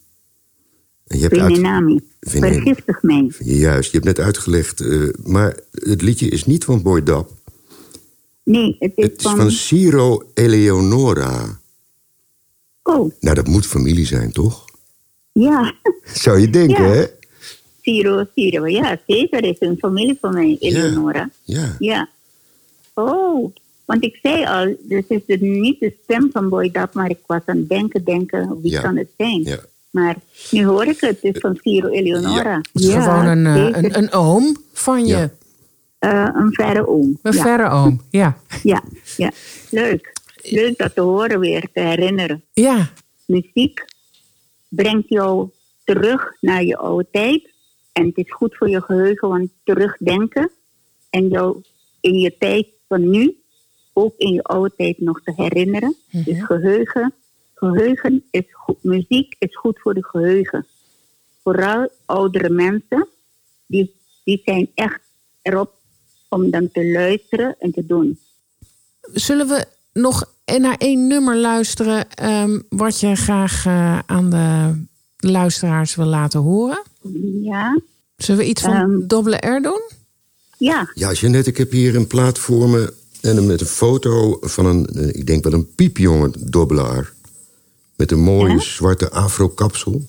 [1.07, 1.99] En je hebt uit- Venenami.
[2.19, 3.31] Venen- Vergiftig mij.
[3.39, 4.79] Juist, je hebt net uitgelegd.
[4.81, 7.31] eh, maar het liedje is niet van Boy Dap.
[8.43, 9.35] Nee, het is Het is van...
[9.37, 11.59] van Ciro Eleonora.
[12.83, 14.65] Oh, Nou, dat moet familie zijn, toch?
[15.31, 15.73] Ja.
[16.03, 16.89] Zou je denken, Ja.
[16.89, 17.05] hè?
[17.81, 18.67] Ciro, Ciro.
[18.67, 19.43] Ja, zeker.
[19.43, 21.29] is een familie van mij, Eleonora.
[21.43, 21.75] Ja.
[21.79, 22.09] Ja.
[22.93, 23.53] Oh,
[23.85, 27.17] want ik zei al, dus is het niet de stem van Boy Dap, maar ik
[27.25, 28.81] was aan het denken, denken, wie Ja.
[28.81, 29.41] kan het zijn?
[29.43, 29.57] Ja.
[29.89, 30.15] Maar
[30.51, 32.61] nu hoor ik het, het is van Ciro Eleonora.
[32.73, 35.15] Het is gewoon een, eh, een, een oom van je.
[35.15, 35.29] Ja.
[35.99, 37.19] Eh, een verre oom.
[37.21, 37.41] Een ja.
[37.41, 38.37] verre oom, ja.
[38.63, 38.81] Ja,
[39.17, 39.31] ja.
[39.69, 40.13] Leuk.
[40.43, 42.43] Leuk dat te horen weer, te herinneren.
[42.53, 42.89] Ja,
[43.25, 43.85] muziek
[44.71, 45.49] brengt jou
[45.83, 47.53] terug naar je oude tijd.
[47.91, 50.51] En het is goed voor je geheugen, want terugdenken
[51.09, 51.61] en jou
[51.99, 53.41] in je tijd van nu,
[53.93, 55.95] ook in je oude tijd nog te herinneren.
[56.11, 57.13] Dus geheugen,
[57.53, 60.67] geheugen is goed, muziek is goed voor de geheugen.
[61.43, 63.07] Vooral oudere mensen,
[63.65, 65.01] die, die zijn echt
[65.41, 65.73] erop
[66.29, 68.19] om dan te luisteren en te doen.
[69.01, 72.09] zullen we nog naar één nummer luisteren...
[72.09, 74.73] ehm, wat je graag eh, aan de
[75.29, 76.81] luisteraars wil laten horen?
[77.41, 77.79] Ja,
[78.15, 79.03] Zullen we iets van.
[79.07, 79.81] Double R doen?
[80.57, 82.93] ja, Ja, Jeannette, ik heb hier een plaat voor me.
[83.21, 87.13] En met een foto van een, eh, ik denk wel een piepjonge dobbelaar.
[87.95, 88.59] Met een mooie Ja?
[88.59, 90.05] zwarte afro-kapsel.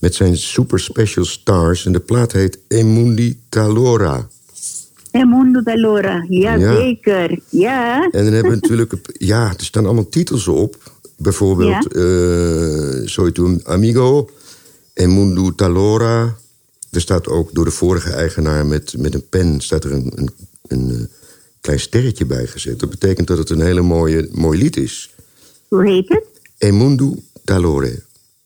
[0.00, 1.86] Met zijn super special stars.
[1.86, 4.28] En de plaat heet Emundi Talora.
[5.10, 6.76] El Mundo de Lora, ja, Ja.
[6.76, 7.38] zeker.
[7.48, 8.92] Ja, En dan hebben we natuurlijk...
[9.18, 10.76] Ja, er staan allemaal titels op.
[11.16, 11.88] Bijvoorbeeld...
[13.10, 14.28] Soy tu amigo.
[14.94, 16.36] Emundo Talora.
[16.90, 19.60] Er staat ook door de vorige eigenaar met, met een pen...
[19.60, 20.30] staat er een, een,
[20.66, 21.04] een eh,
[21.60, 22.80] klein sterretje bij gezet.
[22.80, 25.10] Dat betekent dat het een hele mooie, mooi lied is.
[25.68, 26.24] hoe heet het?
[26.58, 28.02] Emundo Talore.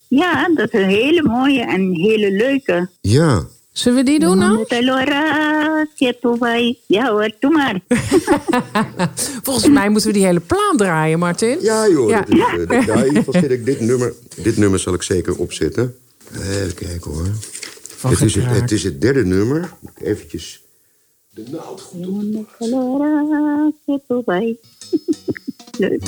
[0.08, 2.88] Ja, dat is een hele mooie en hele leuke.
[3.00, 3.46] Ja,
[3.80, 4.64] Zullen we die doen Mundo dan?
[4.68, 6.78] de Lora, que tu vai.
[6.86, 7.80] Ja hoor, doe maar.
[9.42, 11.58] Volgens mij moeten we die hele plaat draaien, Martin.
[11.60, 12.08] ja joh.
[12.08, 12.26] Ja.
[12.26, 14.12] Is, eh, dat- nou, in ieder geval zet ik dit nummer...
[14.42, 15.96] Dit nummer zal ik zeker opzetten.
[16.34, 17.28] Even kijken hoor.
[17.96, 19.72] Van Het is het, is het derde nummer.
[19.80, 20.62] Moet ik Eventjes...
[21.34, 22.16] De naald goed op.
[24.28, 24.56] De.
[25.78, 26.02] Leuk.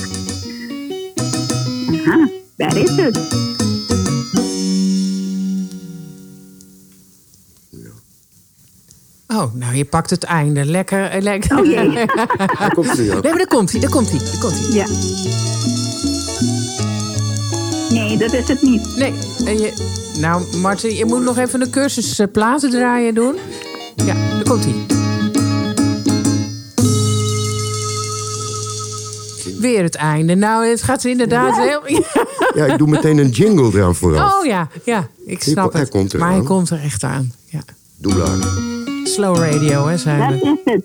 [2.05, 3.62] Aha, daar is het.
[9.35, 10.65] Oh, nou, je pakt het einde.
[10.65, 11.59] Lekker, eh, lekker.
[11.59, 11.91] Oh jee.
[12.59, 13.21] Daar komt hij nu Nee, aan.
[13.21, 14.71] maar daar komt hij, daar komt hij, daar komt hij.
[14.73, 14.85] Ja.
[17.89, 18.95] Nee, dat is het niet.
[18.97, 19.13] Nee,
[19.45, 19.73] en je,
[20.19, 23.35] nou, Martin, je moet nog even een cursus eh, platen draaien doen.
[23.95, 24.75] Ja, daar komt hij.
[29.59, 30.35] Weer het einde.
[30.35, 31.81] Nou, het gaat inderdaad heel...
[32.55, 34.33] Ja, ik doe meteen een jingle eraan vooraf.
[34.39, 35.89] Oh ja, ja, ik Hij snap ko- hij het.
[35.89, 36.45] komt maar hij eraan.
[36.47, 37.33] komt er echt aan.
[37.45, 37.59] Ja.
[37.97, 38.82] Doe maar.
[39.03, 40.57] Slow radio, eh, hè, zijn Dat we.
[40.65, 40.83] is het.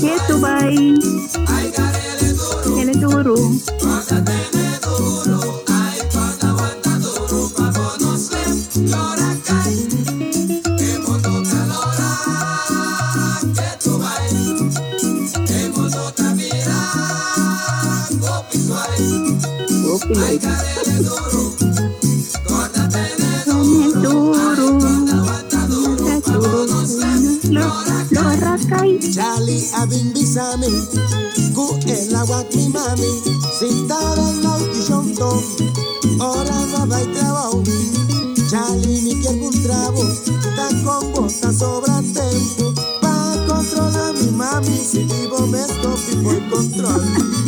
[0.00, 1.87] Que
[31.54, 33.10] Cu el agua mi mami,
[33.58, 35.42] sin tabela y chontón.
[36.20, 37.62] Ora va y trabajo,
[38.50, 40.04] chali mi que un trabo,
[40.56, 42.74] ta con bota sobra tiempo.
[43.00, 47.47] Pa controlar mi mami, si vivo me estoy por control.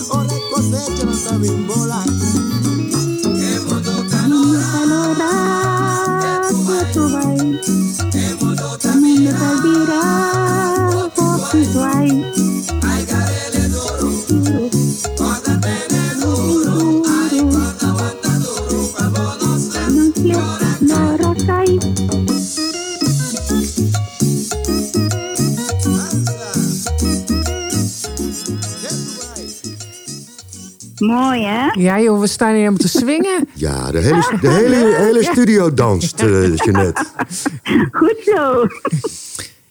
[31.81, 33.47] Ja joh, we staan hier helemaal te swingen.
[33.55, 37.05] Ja, de hele, de hele, hele studio danst, eh Jeanette.
[37.99, 38.67] Goed zo.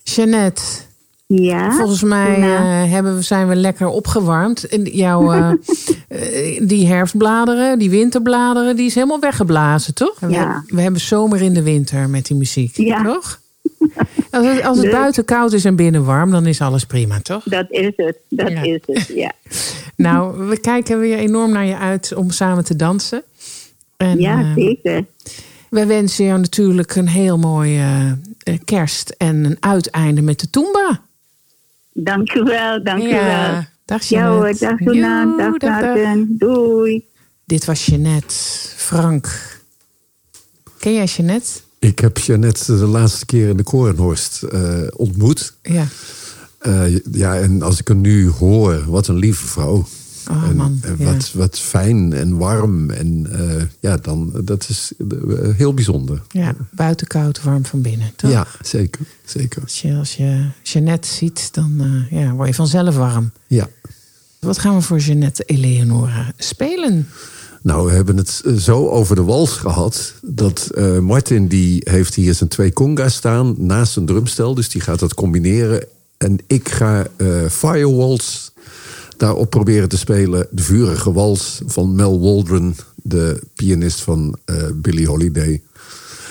[0.02, 0.62] Jeannette,
[1.26, 1.70] Ja.
[1.72, 4.68] volgens mij eh, hebben we, zijn we lekker opgewarmd.
[4.68, 5.50] En jouw, eh,
[6.62, 10.18] die herfstbladeren, die winterbladeren, die is helemaal weggeblazen, toch?
[10.20, 10.64] We, Ja.
[10.66, 13.02] we hebben zomer in de winter met die muziek, Ja.
[13.04, 13.39] toch?
[14.30, 17.42] Als het, als het buiten koud is en binnen warm, dan is alles prima, toch?
[17.44, 18.16] Dat is het.
[18.28, 18.62] Dat Ja.
[18.62, 19.32] is het, ja.
[19.96, 23.22] Nou, we kijken weer enorm naar je uit om samen te dansen.
[23.96, 25.04] En, Ja, eh, zeker.
[25.70, 28.12] we wensen jou natuurlijk een heel mooi eh,
[28.64, 31.00] kerst en een uiteinde met de Toomba.
[31.92, 33.12] Dank u wel, dank u wel.
[33.12, 34.64] Ja, dag Ja hoor, Jeannette.
[34.84, 36.16] dag Joe, dag dag, dag.
[36.28, 37.04] Doei.
[37.44, 38.34] Dit was Jeannette.
[38.76, 39.28] Frank.
[40.78, 41.50] Ken jij Jeannette?
[41.80, 45.54] Ik heb Jeannette de laatste keer in de Korenhorst eh, ontmoet.
[45.62, 45.86] Ja.
[46.58, 49.86] Eh, ja, en als ik haar nu hoor, wat een lieve vrouw.
[50.30, 51.04] Oh en, man, en ja.
[51.04, 52.90] wat, wat fijn en warm.
[52.90, 54.92] En eh, ja, dan, dat is
[55.56, 56.22] heel bijzonder.
[56.28, 58.12] ja, buiten koud, warm van binnen.
[58.16, 58.30] Toch?
[58.30, 59.00] Ja, zeker.
[59.24, 59.62] zeker.
[59.62, 63.32] Als, je, als je Jeannette ziet, dan ja, word je vanzelf warm.
[63.46, 63.68] Ja.
[64.38, 67.08] Wat gaan we voor Jeannette Eleonora spelen?
[67.62, 70.14] Nou, we hebben het eh, zo over de wals gehad.
[70.22, 74.54] Dat eh, Martin die heeft hier zijn twee conga's staan naast een drumstel.
[74.54, 75.84] Dus die gaat dat combineren.
[76.16, 78.52] En ik ga eh Firewalls
[79.16, 80.46] daarop proberen te spelen.
[80.50, 85.62] De vurige wals van Mel Waldron, de pianist van eh Billie Holiday.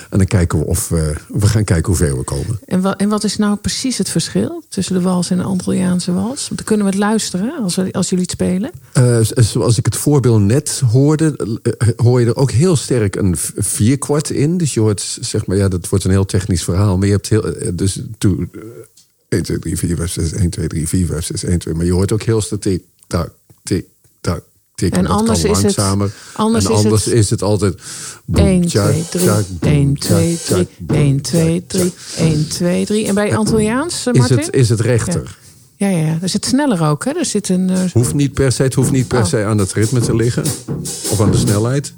[0.10, 2.60] En dan kijken we of we, we gaan kijken hoe ver we komen.
[2.66, 6.14] En, wa- en wat is nou precies het verschil tussen de wals en de Antilliaanse
[6.14, 6.42] wals?
[6.48, 8.72] Want dan kunnen we het luisteren als, we, als jullie het spelen.
[8.94, 13.16] Eh, z- zoals ik het voorbeeld net hoorde, eh, hoor je er ook heel sterk
[13.16, 14.58] een vierkwart in.
[14.58, 16.98] Dus je hoort, zeg maar, ja, dat wordt een heel technisch verhaal.
[16.98, 18.62] Maar je hebt heel, eh, dus to, eh,
[19.30, 21.74] 1, 2, 3, 4, 5, 6, 1, 2, 3, 4, 5, 6, 1, 2.
[21.74, 23.32] Maar je hoort ook heel sterk tik, tak,
[23.64, 23.86] tik,
[24.22, 24.44] tak,
[24.82, 26.12] En dat kan anders is het- langzamer.
[26.34, 27.82] anders en is het- is het altijd...
[28.26, 30.68] boem, 1, tjak, 2, 3, tjak, boem, 1, tjak, 2, 3, tjak,
[30.98, 33.08] 1, 2, 3, 1, 2, 3.
[33.08, 35.38] En bij Antilliaans, eh, Is het, is het rechter.
[35.76, 36.18] Ja, ja, ja.
[36.22, 37.12] Er zit sneller ook, hè?
[37.12, 37.70] Er zit een...
[37.70, 39.26] eh, Hoeft niet per se, het hoeft niet per Oh.
[39.26, 40.44] se aan het ritme te liggen.
[41.12, 41.94] Of aan de snelheid.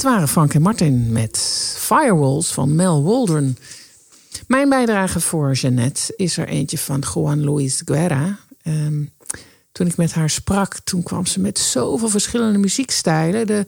[0.00, 1.38] Dit waren Frank en Martin met
[1.76, 3.56] Firewalls van Mel Waldron.
[4.46, 8.38] Mijn bijdrage voor Jeannette is er eentje van Juan Luis Guerra.
[8.62, 9.04] Ehm,
[9.72, 13.46] toen ik met haar sprak, toen kwam ze met zoveel verschillende muziekstijlen.
[13.46, 13.66] De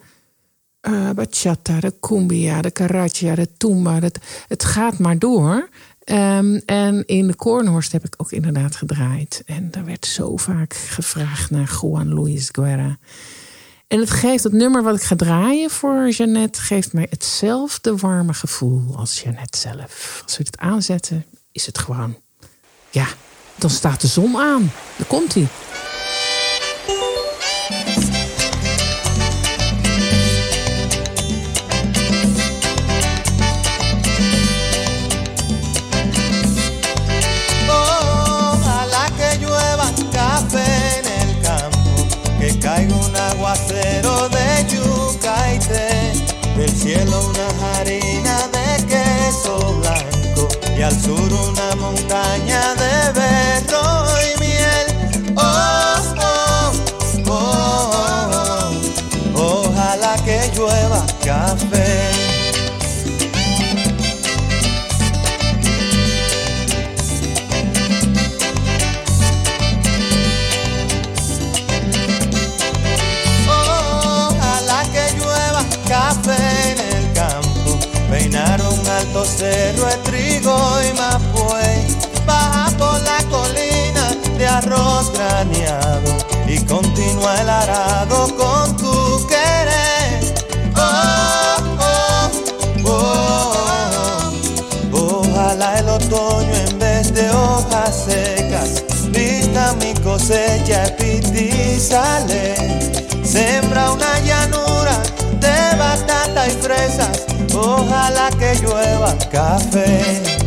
[0.81, 4.01] eh, bachata, de cumbia, de caracha, de tumba.
[4.01, 4.19] Het,
[4.49, 5.69] het gaat maar door.
[6.05, 9.43] Ehm, en in de Kornhorst heb ik ook inderdaad gedraaid.
[9.47, 12.99] En er werd zo vaak gevraagd naar Juan Luis Guerra.
[13.93, 16.61] En het geeft het nummer wat ik ga draaien voor Jeannette...
[16.61, 20.21] geeft mij hetzelfde warme gevoel als Jeannette zelf.
[20.25, 22.17] Als we het aanzetten, is het gewoon...
[22.91, 23.07] Ja,
[23.55, 24.73] dan staat de zon aan.
[24.97, 25.49] Daar komt hij.
[86.47, 90.35] Y continúa el arado con tu querer.
[90.77, 92.31] Oh, oh,
[92.85, 94.33] oh.
[94.93, 102.55] Ojalá el otoño en vez de hojas secas vista mi cosecha y sale.
[103.25, 105.03] Sembra una llanura
[105.41, 107.23] de batata y fresas.
[107.55, 110.42] Ojalá que llueva café.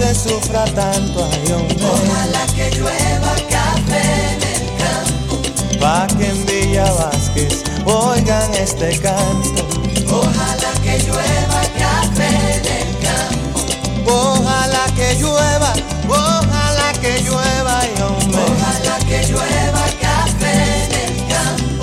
[0.00, 1.76] Se sufra tanto ay, hombre.
[1.84, 5.34] Ojalá que llueva café en el campo.
[5.78, 9.62] Pa' que en Villa Vázquez oigan este canto.
[10.10, 13.60] Ojalá que llueva café en el campo.
[14.06, 15.72] Ojalá que llueva,
[16.08, 18.40] ojalá que llueva, ay, hombre.
[18.40, 21.82] Ojalá que llueva café en el campo.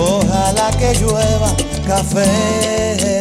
[0.00, 1.50] Ojalá que llueva
[1.86, 3.20] café.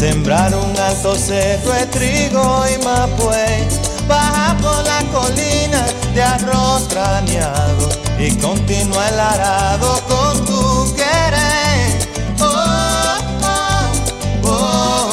[0.00, 3.68] Sembrar un alto cerro de trigo y mapuey,
[4.08, 5.84] baja por la colina
[6.14, 7.86] de arroz graneado
[8.18, 12.08] y continúa el arado con tu querer.
[12.40, 15.10] Oh, oh, oh,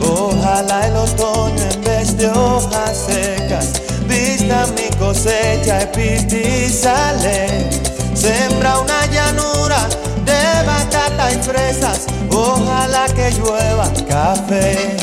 [0.00, 0.30] oh.
[0.30, 3.72] Ojalá el otoño en vez de hojas secas
[4.08, 7.68] vista mi cosecha y sale.
[8.14, 9.88] Sembra una llanura
[10.62, 12.06] de batata y fresas.
[12.30, 14.96] Ojalá que llueva café.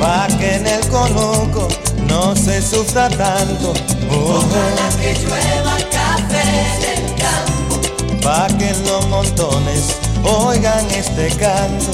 [0.00, 1.68] Pa' que en el conuco
[2.08, 3.72] no se sufra tanto.
[4.10, 6.42] Ojalá que llueva café
[6.74, 8.20] en el campo.
[8.22, 11.92] Pa' que en los montones oigan este canto.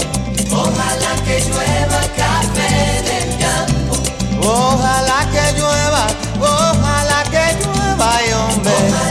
[0.50, 3.68] Ojalá que llueva café en el campo.
[4.40, 6.06] Ojalá que llueva,
[6.40, 8.72] ojalá que llueva, ay, hombre.
[8.72, 9.07] Ojalá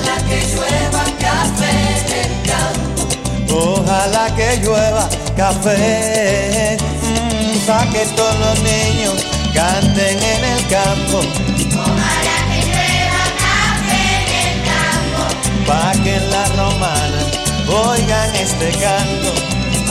[3.77, 9.15] Ojalá que llueva café, mm, pa' que todos los niños
[9.53, 11.19] canten en el campo.
[11.19, 15.21] Ojalá que llueva café en el campo.
[15.67, 17.21] Pa' que en la romana
[17.67, 19.31] oigan este canto.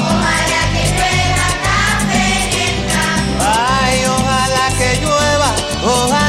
[0.03, 3.41] Ojalá que llueva café en el campo.
[3.41, 5.51] Ay, ojalá que llueva,
[5.85, 6.26] ojalá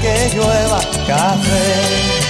[0.00, 2.26] que café.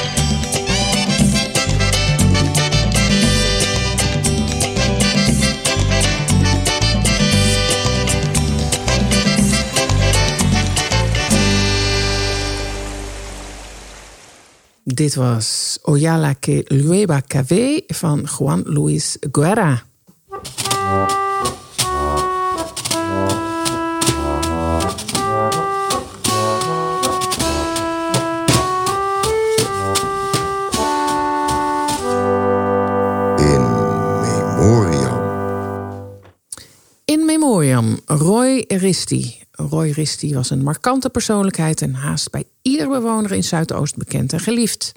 [14.85, 19.96] Dit was Oyala que Lueba Café van Juan Luis Guerra.
[39.51, 44.41] Roy Risti was een markante persoonlijkheid en haast bij ieder bewoner in Zuidoost bekend en
[44.41, 44.93] geliefd.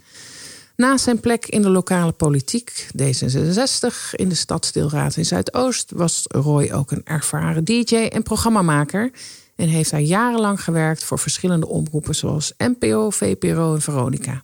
[0.76, 6.72] Naast zijn plek in de lokale politiek, D66, in de stadsdeelraad in Zuidoost, was Roy
[6.72, 9.12] ook een ervaren DJ en programmamaker.
[9.56, 14.44] En heeft hij jarenlang gewerkt voor verschillende omroepen zoals NPO, VPRO en Veronica.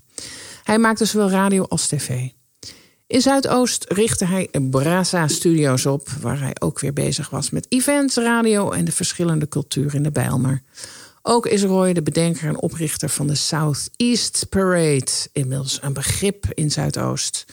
[0.64, 2.30] Hij maakte zowel radio als tv.
[3.08, 8.16] In Zuidoost richtte hij Brasa Studios op, waar hij ook weer bezig was met events,
[8.16, 10.62] radio en de verschillende culturen in de Bijlmer.
[11.22, 16.72] Ook is Roy de bedenker en oprichter van de Southeast Parade, inmiddels een begrip in
[16.72, 17.46] Zuidoost.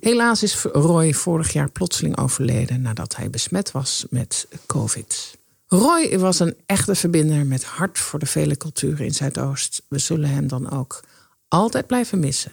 [0.00, 5.38] Helaas is Roy vorig jaar plotseling overleden nadat hij besmet was met COVID.
[5.66, 9.82] Roy was een echte verbinder met hart voor de vele culturen in Zuidoost.
[9.88, 11.00] We zullen hem dan ook
[11.48, 12.52] altijd blijven missen.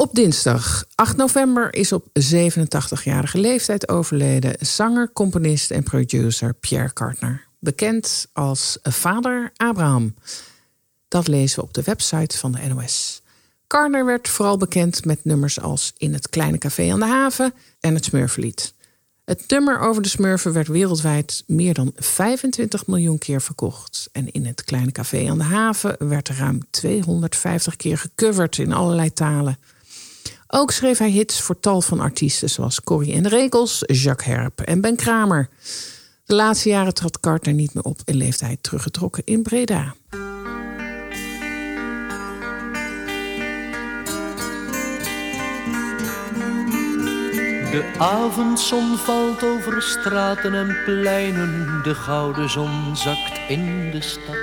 [0.00, 7.46] Op dinsdag 8 november is op 87-jarige leeftijd overleden zanger, componist en producer Pierre Kartner.
[7.58, 10.14] Bekend als vader Abraham.
[11.08, 13.22] Dat lezen we op de website van de NOS.
[13.66, 17.94] Kartner werd vooral bekend met nummers als In het Kleine Café aan de Haven en
[17.94, 18.74] het Smurflied.
[19.24, 24.08] Het nummer over de Smurfen werd wereldwijd meer dan 25 miljoen keer verkocht.
[24.12, 29.12] En in het Kleine Café aan de Haven werd ruim 250 keer gecoverd in allerlei
[29.12, 29.58] talen.
[30.50, 34.80] Ook schreef hij hits voor tal van artiesten zoals Corrie en Rekels, Jacques Herp en
[34.80, 35.48] Ben Kramer.
[36.24, 39.94] De laatste jaren trad Carter niet meer op en leefde hij teruggetrokken in Breda.
[47.70, 54.36] De avondzon valt over straten en pleinen, de gouden zon zakt in de stad.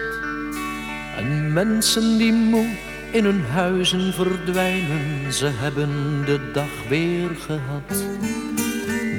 [1.18, 8.06] En mensen die moe in hun huizen verdwijnen, ze hebben de dag weer gehad.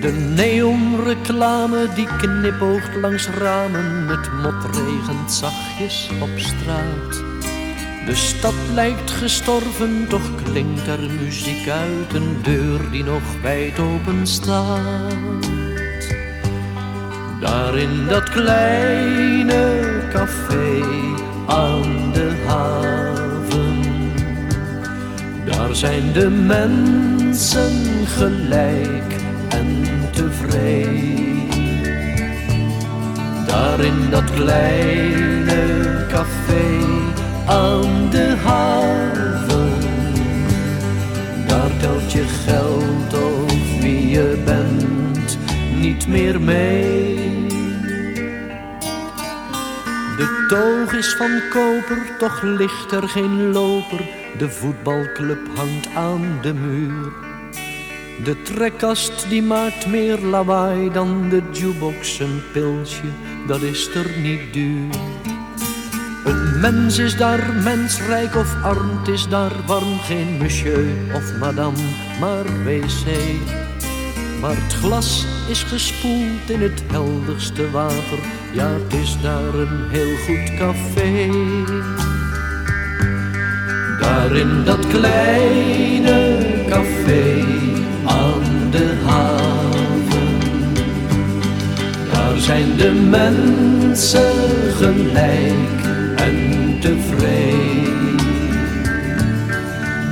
[0.00, 7.24] De neonreclame die knipoogt langs ramen, het mot regent zachtjes op straat.
[8.06, 14.26] De stad lijkt gestorven, toch klinkt er muziek uit een deur die nog wijd open
[14.26, 15.14] staat.
[17.40, 19.80] Daar in dat kleine
[20.12, 20.82] café
[21.46, 23.15] aan de haven,
[25.56, 29.16] daar zijn de mensen gelijk
[29.48, 31.48] en tevreden.
[33.46, 36.78] Daar in dat kleine café
[37.46, 39.72] aan de haven.
[41.46, 45.38] Daar telt je geld of wie je bent
[45.80, 47.46] niet meer mee.
[50.16, 54.25] De toog is van koper, toch ligt er geen loper.
[54.38, 57.12] De voetbalclub hangt aan de muur.
[58.24, 62.18] De trekkast die maakt meer lawaai dan de jukebox.
[62.18, 63.02] Een pilsje,
[63.46, 64.94] dat is er niet duur.
[66.24, 69.98] Een mens is daar mensrijk of arm, het is daar warm.
[69.98, 71.78] Geen monsieur of madame,
[72.20, 73.06] maar wc.
[74.40, 78.18] Maar het glas is gespoeld in het helderste water.
[78.52, 81.30] Ja, het is daar een heel goed café.
[84.00, 86.36] Daar in dat kleine
[86.68, 87.44] café
[88.04, 90.38] aan de haven.
[92.12, 94.32] Daar zijn de mensen
[94.76, 95.84] gelijk
[96.16, 96.36] en
[96.80, 98.16] tevreden.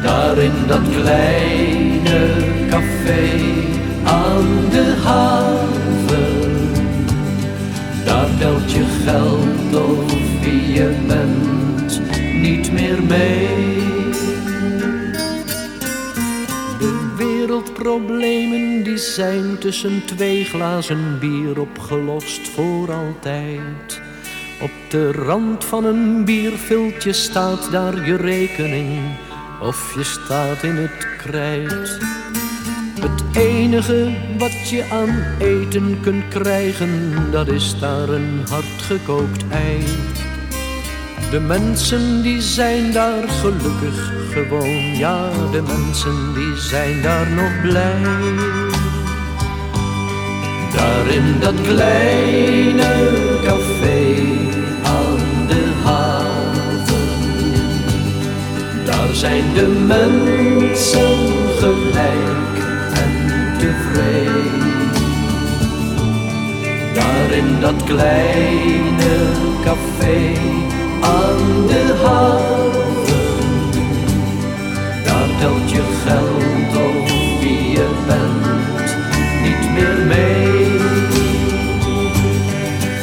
[0.03, 2.26] Daar in dat kleine
[2.70, 3.28] café
[4.05, 6.53] aan de haven.
[8.05, 11.53] Daar telt je geld of wie je bent
[12.45, 13.47] niet meer mee.
[16.78, 24.01] De wereldproblemen die zijn tussen twee glazen bier opgelost voor altijd.
[24.61, 29.01] Op de rand van een bierviltje staat daar je rekening
[29.61, 31.99] of je staat in het krijt.
[33.01, 39.84] Het enige wat je aan eten kunt krijgen, dat is daar een hardgekookt ei.
[41.35, 48.03] De mensen die zijn daar gelukkig gewoon, ja, de mensen die zijn daar nog blij.
[50.76, 53.11] Daar in dat kleine
[53.45, 54.16] café
[54.82, 57.09] aan de haven,
[58.85, 61.18] daar zijn de mensen
[61.59, 62.59] gelijk
[62.93, 64.91] en tevreden.
[66.95, 69.16] Daar in dat kleine
[69.64, 70.32] café
[71.05, 72.62] aan de haven.
[75.05, 78.46] Daar telt je geld of wie je bent
[79.42, 80.78] niet meer mee.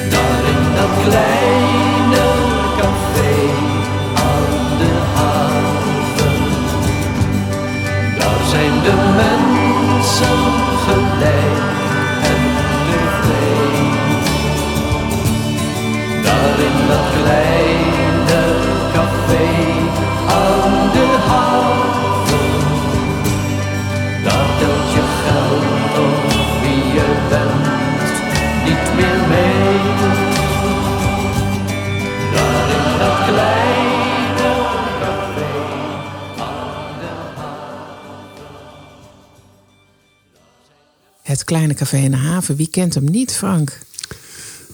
[0.10, 2.26] Daar in dat kleine
[2.78, 3.36] café
[4.16, 6.40] aan de haven.
[8.20, 10.42] Daar zijn de mensen
[10.86, 11.60] gelijk
[12.32, 12.44] en
[12.88, 14.00] tevreden.
[16.24, 17.61] Daar in dat kleine
[41.32, 42.56] Het kleine café in de haven.
[42.56, 43.80] Wie kent hem niet, Frank?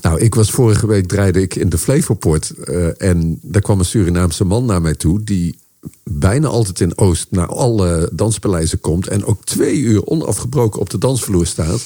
[0.01, 2.49] Nou, ik was vorige week draaide ik in de Flevoport.
[2.49, 5.23] eh, en daar kwam een Surinaamse man naar mij toe.
[5.23, 5.59] Die
[6.03, 9.07] bijna altijd in Oost naar alle danspaleizen komt.
[9.07, 11.81] En ook twee uur onafgebroken op de dansvloer staat.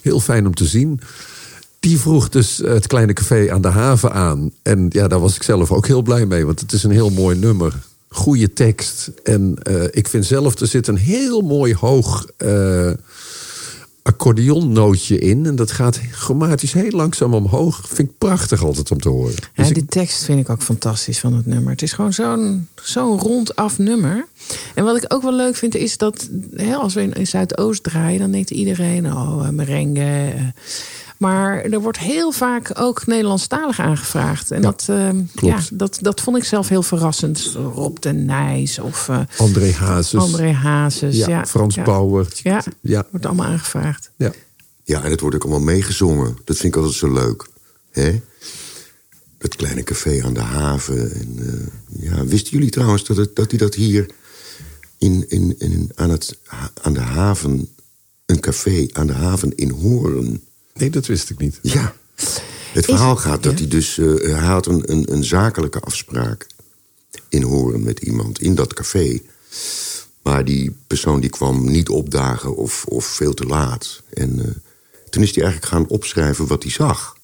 [0.00, 1.00] Heel fijn om te zien.
[1.80, 4.50] Die vroeg dus het kleine café aan de haven aan.
[4.62, 6.46] En ja, daar was ik zelf ook heel blij mee.
[6.46, 7.74] Want het is een heel mooi nummer.
[8.08, 9.10] Goede tekst.
[9.22, 12.26] En eh, ik vind zelf, er zit een heel mooi hoog...
[12.36, 12.90] eh,
[14.10, 15.46] accordeonnootje in.
[15.46, 17.80] En dat gaat chromatisch heel langzaam omhoog.
[17.88, 19.32] Vind ik prachtig altijd om te horen.
[19.32, 21.70] Ja, Dus ik- die tekst vind ik ook fantastisch van het nummer.
[21.72, 24.26] Het is gewoon zo'n zo'n rondaf nummer.
[24.74, 27.82] En wat ik ook wel leuk vind is dat hè, als we in, in Zuidoost
[27.82, 30.52] draaien, dan denkt iedereen, oh, eh, merengue.
[31.20, 34.50] Maar er wordt heel vaak ook Nederlandstalig aangevraagd.
[34.50, 37.52] En dat, eh, ja, dat, dat vond ik zelf heel verrassend.
[37.74, 40.20] Rob de Nijs of eh, André Hazes.
[40.20, 41.16] André Hazes.
[41.16, 41.82] Ja, Ja, Frans ja.
[41.82, 42.26] Bauer.
[42.42, 43.06] Ja, Ja.
[43.10, 44.10] wordt allemaal aangevraagd.
[44.16, 44.32] Ja.
[44.84, 46.36] Ja, en het wordt ook allemaal meegezongen.
[46.44, 47.46] Dat vind ik altijd zo leuk.
[47.90, 48.20] Hè?
[49.38, 51.12] Dat kleine café aan de haven.
[51.14, 54.10] En, eh, ja, wisten jullie trouwens dat, het, dat hij dat hier
[54.98, 56.38] in, in, in, aan, het,
[56.82, 57.68] aan de haven...
[58.26, 60.48] een café aan de haven in Hoorn...
[60.80, 61.58] Nee, dat wist ik niet.
[61.62, 61.94] Ja.
[62.72, 63.98] Het verhaal gaat dat hij dus...
[63.98, 66.46] eh, hij had een, een, een zakelijke afspraak
[67.28, 69.20] in Hoorn met iemand in dat café.
[70.22, 74.02] Maar die persoon die kwam niet opdagen of, of veel te laat.
[74.14, 74.54] En eh,
[75.10, 77.16] toen is hij eigenlijk gaan opschrijven wat hij zag.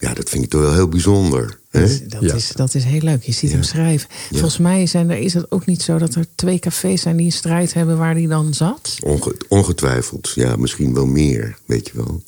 [0.00, 1.58] Ja, dat vind ik toch wel heel bijzonder.
[1.70, 2.06] Hè?
[2.08, 3.22] Dat, is, dat is heel leuk.
[3.22, 4.08] Je ziet hem schrijven.
[4.30, 7.26] Volgens mij zijn er, is het ook niet zo dat er twee cafés zijn die
[7.26, 8.96] een strijd hebben waar die dan zat.
[9.00, 10.32] Onge- ongetwijfeld.
[10.34, 12.22] Ja, misschien wel meer, weet je wel.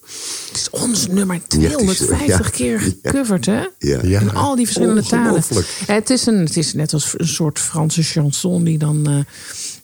[0.48, 2.50] Het is ons nummer Ja, het is- 250 ja.
[2.50, 3.62] keer gecoverd, hè?
[3.78, 4.00] Ja.
[4.20, 5.42] In al die verschillende talen.
[5.86, 9.18] Het, is een, het is net als een soort Franse chanson die dan eh,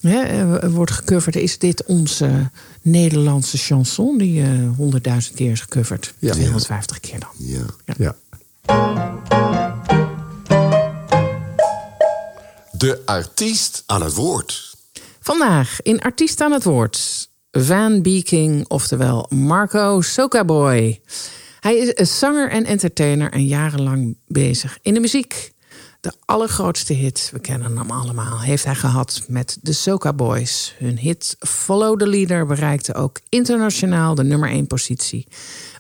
[0.01, 1.37] hè, eh, wordt gecoverd.
[1.37, 2.51] Is dit onze
[2.83, 6.15] Nederlandse chanson die eh, honderdduizend keer is gecoverd?
[6.19, 6.33] Ja.
[6.33, 7.31] 250 keer dan.
[7.37, 7.65] Ja.
[7.97, 8.17] Ja.
[12.73, 14.77] De artiest aan het woord.
[15.21, 17.29] Vandaag in Artiest aan het Woord.
[17.51, 21.01] Van Beeking, oftewel Marco Socaboy.
[21.61, 25.53] Hij is een zanger en entertainer en jarenlang bezig in de muziek.
[26.01, 30.75] De allergrootste hit, we kennen hem allemaal, heeft hij gehad met de Soca Boys.
[30.79, 35.27] Hun hit Follow the Leader bereikte ook internationaal de nummer 1 positie.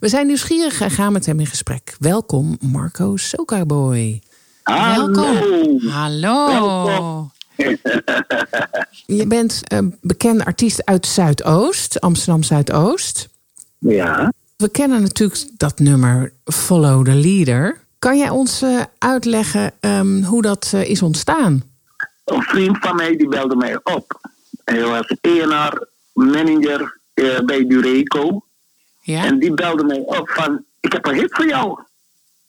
[0.00, 1.96] We zijn nieuwsgierig en gaan met hem in gesprek.
[1.98, 4.22] Welkom Marco Soca Boy.
[4.62, 5.80] Welkom.
[5.88, 7.30] Hallo.
[9.06, 13.28] Je bent een bekende artiest uit Zuidoost, Amsterdam Zuidoost.
[13.78, 14.32] Ja.
[14.56, 17.86] We kennen natuurlijk dat nummer Follow the Leader.
[17.98, 21.62] Kan jij ons eh, uitleggen ehm, hoe dat eh, is ontstaan?
[22.24, 24.30] Een vriend van mij die belde mij op.
[24.64, 28.44] Hij was ENR manager eh, bij Dureco.
[29.00, 29.24] Ja?
[29.24, 31.80] En die belde mij op van, ik heb een hit voor jou.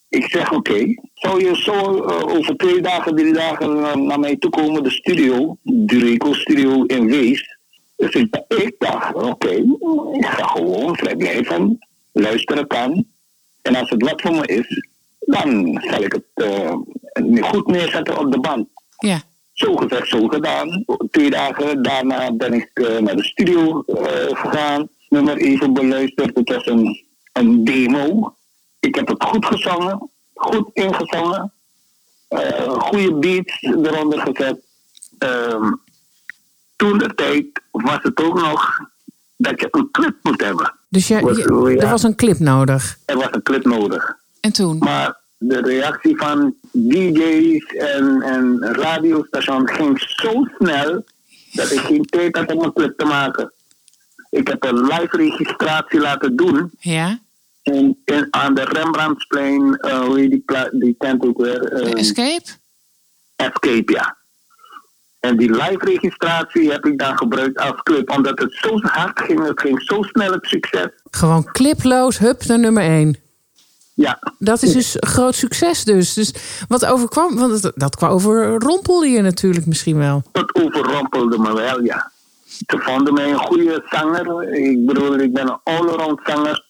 [0.10, 0.95] Ik zeg, oké.
[1.14, 5.58] Zou je zo over twee dagen, drie dagen naar, naar mij toe komen, de studio,
[5.64, 7.58] Dureco studio in Wees.
[7.95, 9.50] Dus ik, ik dacht, oké,
[10.14, 11.78] ik ga gewoon vrij blij van
[12.12, 13.06] luisteren kan.
[13.62, 14.88] En als het wat voor me is,
[15.30, 16.75] dan zal ik het eh,
[17.49, 18.67] goed neerzetten op de band.
[18.97, 19.21] Ja.
[19.53, 20.86] Zo gezegd, zo gedaan.
[21.11, 24.88] Twee dagen daarna ben ik eh, naar de studio eh, gegaan.
[25.09, 26.36] Nummer even beluisterd.
[26.38, 28.36] Het was een, een demo.
[28.80, 30.09] Ik heb het goed gezongen.
[30.34, 31.51] Goed ingezongen.
[32.67, 34.59] Goede beats eronder gezet.
[35.17, 35.71] Ehm,
[36.75, 38.80] toen de tijd was het ook nog
[39.38, 40.73] dat je een clip moet hebben.
[40.89, 42.99] Dus je, je- er was een clip nodig.
[43.05, 44.17] Er was een clip nodig.
[44.39, 44.77] En toen?
[44.77, 51.03] Maar de reactie van DJ's en, en radiostations ging zo snel
[51.51, 53.53] dat ik geen tijd had om een clip te maken.
[54.29, 56.71] Ik heb een live registratie laten doen.
[56.79, 57.19] Ja?
[57.63, 60.29] In, in, aan de Rembrandtsplein, eh, hoe heet
[60.71, 61.63] die, tent ook weer?
[61.63, 62.49] Eh, Escape?
[63.35, 64.17] Escape, ja.
[65.19, 69.47] En die live registratie heb ik dan gebruikt als clip, omdat het zo hard ging.
[69.47, 70.87] Het ging zo snel het succes.
[71.11, 73.28] Gewoon cliploos, hup, naar nummer 1.
[74.00, 74.20] Ja.
[74.38, 76.14] Dat is dus een groot succes dus.
[76.14, 76.34] Dus
[76.68, 80.24] wat overkwam, want dat, dat kwam overrompelde je natuurlijk misschien wel.
[80.32, 82.12] Dat overrompelde me wel, ja.
[82.45, 84.54] Ze vonden mij een goede zanger.
[84.54, 86.66] Ik bedoel, ik ben een allround zanger.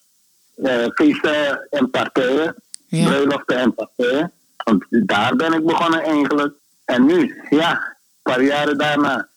[0.56, 2.54] Eh, feesten en partijen.
[2.88, 4.32] Bruiloften en partijen.
[4.56, 6.54] Want daar ben ik begonnen eigenlijk.
[6.84, 9.28] En nu, ja, een paar jaren daarna,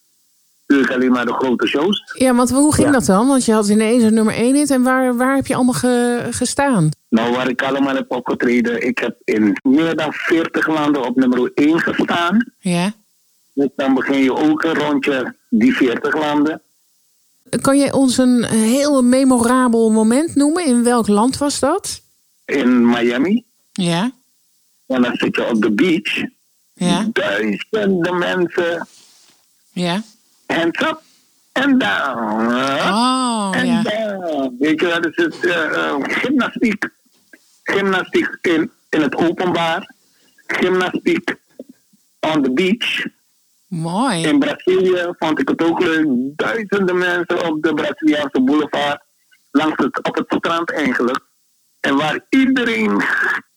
[0.66, 2.14] ik alleen maar de grote shows.
[2.18, 2.93] Ja, want hoe ging Ja.
[2.93, 3.28] dat dan?
[3.28, 6.28] Want je had ineens een nummer 1 hit en waar, waar heb je allemaal ge-
[6.32, 6.89] gestaan?
[7.09, 11.51] Nou, waar ik allemaal heb opgetreden, ik heb in meer dan 40 landen op nummer
[11.53, 12.45] 1 gestaan.
[12.59, 12.93] Ja?
[13.53, 16.61] Dus dan begin je ook een rondje die 40 landen.
[17.61, 20.66] Kan je ons een heel memorabel moment noemen?
[20.66, 22.01] In welk land was dat?
[22.45, 23.43] In Miami.
[23.72, 24.11] Ja.
[24.88, 26.24] En dan zit je op de beach.
[26.74, 27.07] Ja.
[27.11, 28.88] Duizenden mensen.
[29.72, 30.01] Ja.
[30.54, 31.04] Hands up
[31.51, 32.51] and down.
[32.51, 33.82] Oh, and ja.
[33.82, 34.56] down.
[34.60, 36.89] Weet je het is eh, eh, gymnastiek.
[37.64, 39.93] Gymnastiek in, in het openbaar.
[40.47, 41.36] Gymnastiek
[42.20, 43.06] on the beach.
[43.68, 44.24] Mooi.
[44.24, 46.08] In Brazilië vond ik het ook leuk.
[46.36, 49.01] Duizenden mensen op de Braziliaanse boulevard.
[49.51, 51.20] Langs het, op het strand eigenlijk.
[51.80, 53.01] En waar iedereen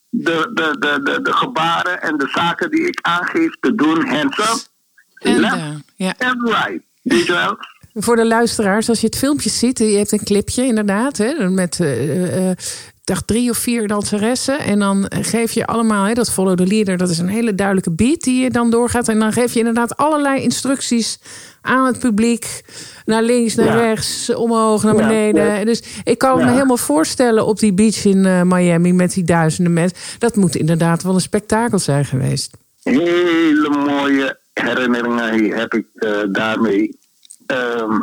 [0.09, 4.39] de, de, de, de, de gebaren en de zaken die ik aangeef te doen, hands
[4.39, 4.75] up,
[5.15, 6.15] En left down, ja.
[6.19, 6.86] and right.
[7.07, 7.57] Weet je wel?
[7.95, 11.79] Voor de luisteraars, als je het filmpje ziet, je hebt een clipje inderdaad, hè, met
[11.81, 14.59] ik dacht drie of vier danseressen.
[14.59, 17.91] En dan geef je allemaal, hè, dat follow the leader, dat is een hele duidelijke
[17.91, 19.09] beat die je dan doorgaat.
[19.09, 21.19] En dan geef je inderdaad allerlei instructies
[21.63, 22.63] aan het publiek.
[23.05, 23.81] Naar links, naar Ja.
[23.81, 25.45] rechts, omhoog, naar beneden.
[25.59, 25.65] ja.
[25.65, 29.99] Dus ik kan me helemaal voorstellen op die beach in Miami met die duizenden mensen.
[30.19, 32.51] Dat moet inderdaad wel een spektakel zijn geweest.
[32.83, 36.99] Hele mooie herinneringen heb ik eh, daarmee.
[37.47, 38.01] Ehm,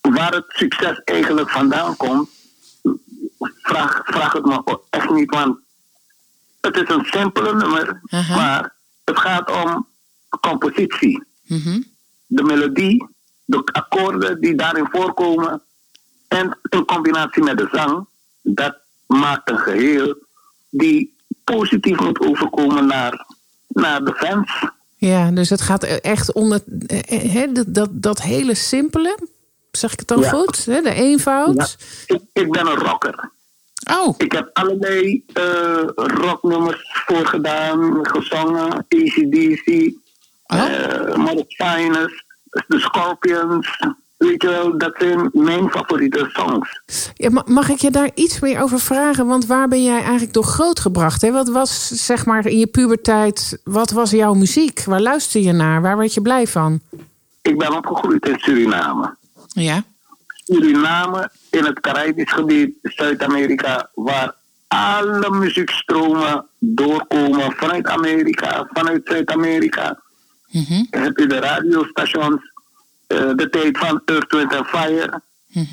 [0.00, 2.28] waar het succes eigenlijk vandaan komt,
[3.62, 5.30] vraag, vraag het me echt niet.
[5.30, 5.58] Want
[6.60, 9.86] het is een simpele nummer, maar het gaat om
[10.40, 11.24] compositie.
[12.26, 13.08] De melodie,
[13.44, 15.62] de akkoorden die daarin voorkomen
[16.28, 18.06] en in combinatie met de zang,
[18.42, 20.26] dat maakt een geheel
[20.70, 23.26] die positief moet overkomen naar,
[23.68, 24.64] naar de fans.
[24.96, 29.18] Ja, dus het gaat echt om het, eh, eh, dat, dat, hele simpele.
[29.70, 30.28] Zeg ik het dan Ja.
[30.28, 30.64] goed?
[30.64, 31.76] Hè, de eenvoud.
[32.06, 33.32] Ik, ik ben een rocker.
[33.90, 34.14] Oh.
[34.18, 38.72] Ik heb allerlei eh, rocknummers voorgedaan, gezongen.
[38.88, 39.92] ACDC,
[40.46, 40.58] Oh.
[40.64, 42.24] eh Modern Finest,
[42.68, 43.78] The Scorpions.
[44.16, 46.80] Weet je wel, dat zijn mijn favoriete songs.
[47.14, 49.26] Ja, ma- mag ik je daar iets meer over vragen?
[49.26, 51.22] Want waar ben jij eigenlijk door grootgebracht?
[51.22, 51.32] Hè?
[51.32, 54.84] Wat was, zeg maar, in je puberteit, wat was jouw muziek?
[54.84, 55.82] Waar luister je naar?
[55.82, 56.80] Waar werd je blij van?
[57.42, 59.14] Ik ben opgegroeid in Suriname.
[59.48, 59.82] Ja.
[60.44, 64.34] Suriname in het Caribisch gebied, Zuid-Amerika, waar
[64.68, 70.00] alle muziekstromen doorkomen vanuit Amerika, vanuit Zuid-Amerika.
[70.90, 72.52] Heb je de radiostations,
[73.06, 75.20] eh, de tijd van Earth, Wind and Fire,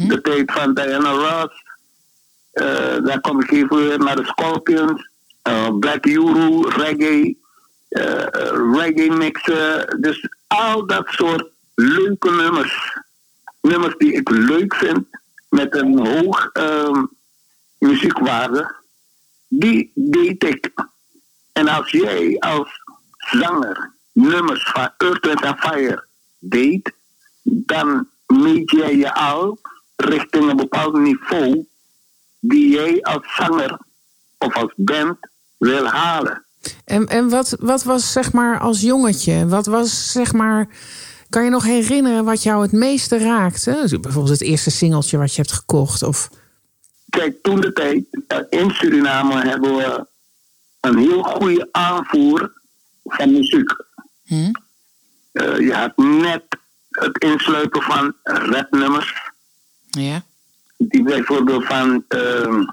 [0.08, 1.64] de tijd van Diana Ross.
[2.52, 5.10] eh, dan kom ik even weer naar de Scorpions,
[5.42, 7.38] eh, Black Euro, reggae,
[8.74, 9.98] reggae mixen.
[10.02, 13.00] Dus al dat soort leuke nummers
[13.62, 15.06] nummers die ik leuk vind
[15.50, 17.06] met een hoog ehm,
[17.78, 18.76] muziekwaarde,
[19.48, 20.72] die deed ik.
[21.52, 22.70] En als jij als
[23.18, 26.06] zanger nummers van Earth, Wind and Fire
[26.40, 26.94] deed,
[27.42, 29.60] dan meet jij je al
[29.96, 31.66] richting een bepaald niveau
[32.40, 33.80] die jij als zanger
[34.38, 35.18] of als band
[35.58, 36.46] wil halen.
[36.86, 39.48] En, en wat, wat was, zeg maar, als jongetje?
[39.48, 40.68] Wat was, zeg maar...
[41.30, 43.98] Kan je nog herinneren wat jou het meeste raakte?
[44.02, 46.04] Bijvoorbeeld het eerste singeltje wat je hebt gekocht?
[46.04, 46.30] Of...
[47.10, 50.06] Kijk, toen de tijd eh, in Suriname hebben we
[50.80, 52.54] een heel goede aanvoer
[53.04, 53.76] van muziek.
[54.24, 54.52] Hm?
[55.32, 56.44] Eh, je had net
[56.92, 59.14] het insluiten van rednummers.
[59.90, 60.24] Ja.
[60.78, 62.04] Die bijvoorbeeld van.
[62.08, 62.64] Ehm,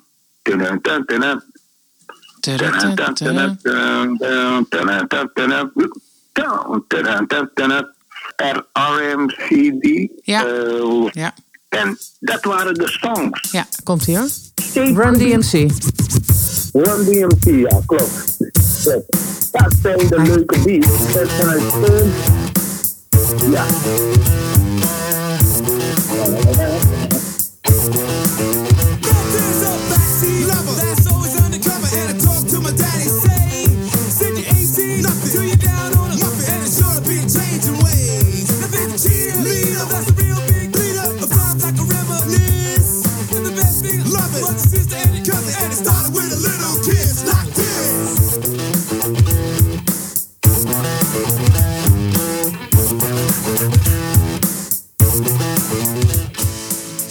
[8.73, 10.09] RMCD.
[10.23, 10.47] Ja.
[10.47, 11.35] Eh, ja.
[11.69, 13.51] En dat waren de songs.
[13.51, 14.29] Ja, komt hier.
[14.75, 15.53] Run DMC.
[16.73, 18.39] Run DMC, ja, klopt.
[19.53, 21.14] Dat zijn de leuke beats.
[21.14, 22.47] Eh,
[23.37, 24.58] Yeah.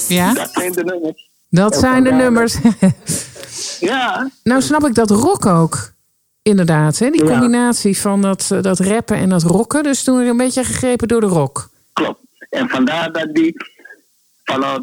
[0.07, 0.33] Ja?
[0.33, 1.29] Dat zijn de nummers.
[1.49, 2.55] Dat En zijn de nummers.
[3.79, 4.29] Ja.
[4.43, 5.91] nou snap ik dat rock ook.
[6.41, 7.09] Inderdaad, hè?
[7.09, 7.29] die Ja.
[7.31, 9.83] combinatie van dat, eh, dat rappen en dat rocken.
[9.83, 11.69] Dus toen een beetje gegrepen door de rock.
[11.93, 12.19] Klopt.
[12.49, 13.53] En vandaar dat die.
[14.43, 14.81] Follow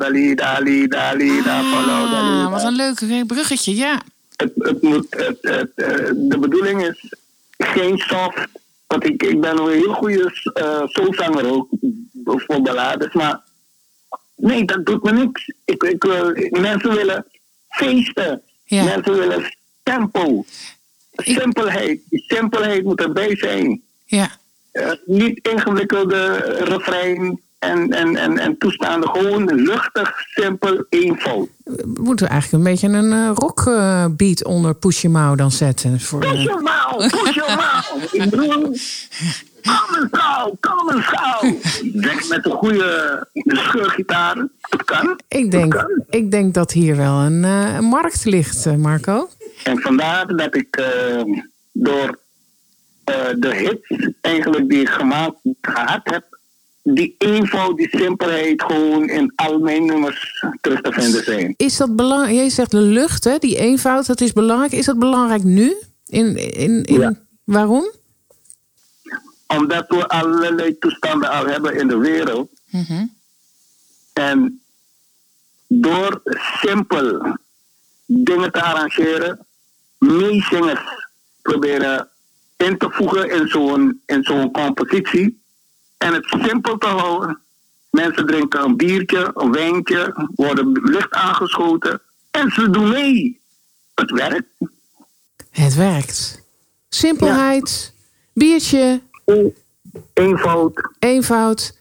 [1.08, 2.50] leader, follow the Ah, leader.
[2.50, 4.00] wat een leuk bruggetje, ja.
[4.36, 7.12] Het, het moet, het, het, eh, de bedoeling is
[7.58, 8.46] geen soft.
[8.86, 11.68] Want ik, ik ben een heel goede uh, soulzanger ook.
[12.24, 13.12] Voor ballades.
[13.12, 13.40] Maar
[14.36, 15.52] Nee, dat doet me niks.
[15.64, 17.26] Ik, ik, wil- mensen willen
[17.68, 18.42] feesten.
[18.68, 20.44] Mensen willen tempo.
[21.12, 22.00] Simpelheid.
[22.10, 23.82] Die simpelheid moet erbij zijn.
[24.04, 24.28] Ja.
[24.72, 29.08] Eh, niet ingewikkelde refrein en, en, en, en toestanden.
[29.10, 31.48] Gewoon luchtig, simpel, eenvoud.
[31.84, 36.00] Moeten we eigenlijk een beetje een eh, rockbeat onder Push Your Mouth dan zetten?
[36.00, 38.08] Voor, eh, Push your mouth, push your mouth.
[38.12, 38.76] Ik bedoel,
[39.64, 41.56] kom eens gauw, kom eens gauw.
[42.00, 44.46] Denk met een goede scheurgitaar.
[44.84, 45.20] Kan.
[45.28, 49.28] ik, denk, ik denk dat hier wel een, een markt ligt, eh, Marco.
[49.64, 51.22] En vandaar dat ik eh,
[51.72, 52.18] door
[53.04, 56.38] eh, de hits eigenlijk die ik gemaakt gehad heb,
[56.82, 61.54] die eenvoud, die simpelheid gewoon in al mijn nummers terug te vinden zijn.
[61.56, 62.34] Is dat belangrijk?
[62.34, 63.38] Jij zegt de lucht, hè?
[63.38, 64.72] die eenvoud, dat is belangrijk.
[64.72, 65.74] Is dat belangrijk nu?
[66.06, 67.92] In, in, in, Waarom?
[69.56, 72.50] Omdat we allerlei toestanden al hebben in de wereld.
[74.12, 74.62] En
[75.66, 76.22] door
[76.60, 77.36] simpel
[78.06, 79.46] dingen te arrangeren,
[79.98, 81.08] meezingers
[81.42, 82.08] proberen
[82.56, 85.42] in te voegen in zo'n, in zo'n compositie.
[85.98, 87.38] En het simpel te houden.
[87.90, 92.00] Mensen drinken een biertje, een wijntje, worden licht aangeschoten.
[92.30, 93.40] En ze doen mee.
[93.94, 94.48] Het werkt.
[95.50, 96.42] Het werkt.
[96.88, 97.94] Simpelheid,
[98.32, 99.00] biertje.
[100.14, 100.88] Eenvoud.
[100.98, 101.78] Eenvoud.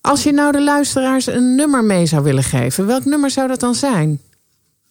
[0.00, 3.60] Als je nou de luisteraars een nummer mee zou willen geven, welk nummer zou dat
[3.60, 4.20] dan zijn?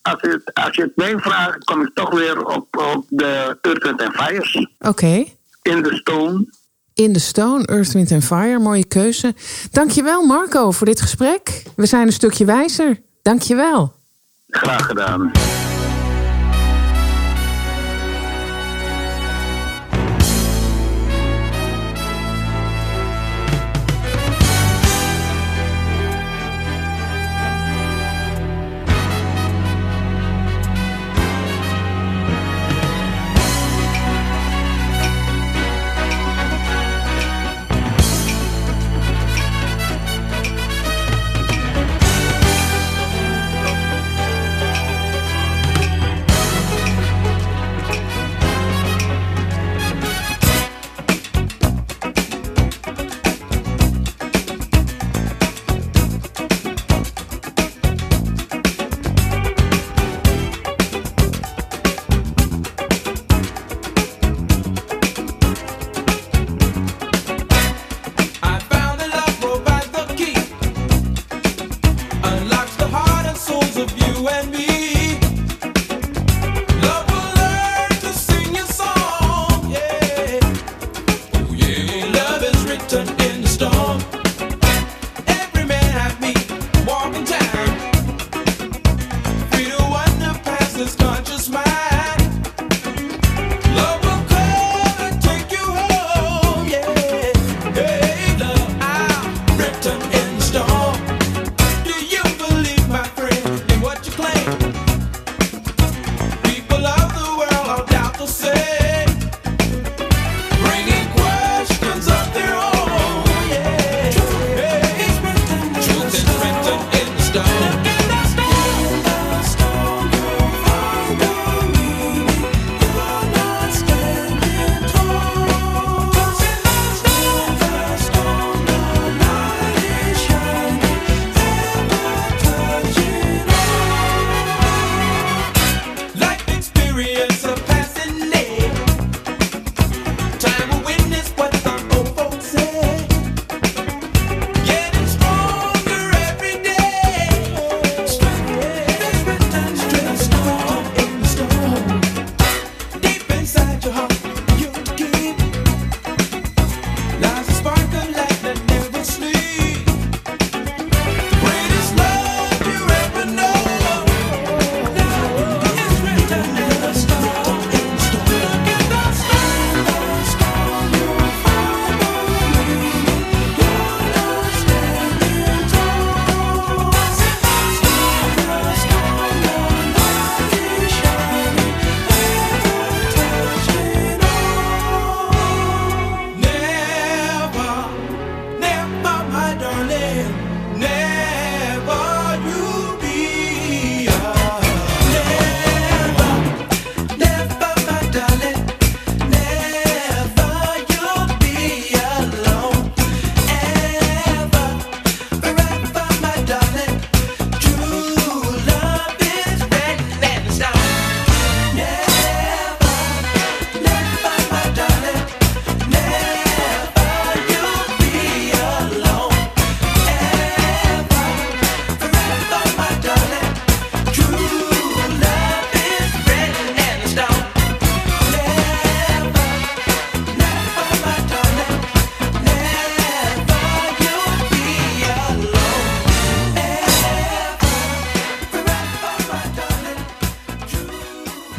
[0.02, 3.58] Als je, het- als je het mij vraagt, kom ik toch weer op, op de
[3.62, 4.68] Earth Wind and Fires.
[4.80, 5.24] Oké.
[5.62, 6.46] In the Stone.
[6.94, 8.60] In the Stone, Earth, Wind and Fire.
[8.60, 9.34] Mooie keuze.
[9.72, 11.64] Dankjewel Marco voor dit gesprek.
[11.76, 13.02] We zijn een stukje wijzer.
[13.22, 13.94] Dankjewel.
[14.48, 15.32] Graag gedaan.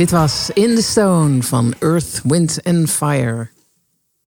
[0.05, 3.48] Dit was In the Stone van Earth, Wind and Fire.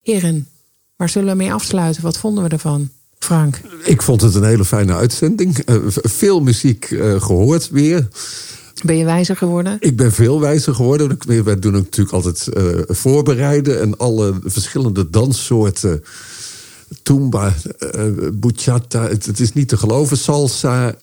[0.00, 0.48] Heren,
[0.96, 2.02] waar zullen we mee afsluiten?
[2.02, 2.90] Wat vonden we ervan?
[3.18, 3.60] Frank.
[3.84, 5.58] Ik vond het een hele fijne uitzending.
[5.58, 8.08] Eh, veel muziek eh, gehoord weer.
[8.84, 9.76] Ben je wijzer geworden?
[9.80, 11.18] Ik ben veel wijzer geworden.
[11.44, 13.80] Wij doen natuurlijk altijd eh, voorbereiden.
[13.80, 16.04] En alle verschillende danssoorten.
[17.02, 17.54] Tumba,
[18.32, 20.16] bachata, het, het is niet te geloven.
[20.16, 20.94] Salsa.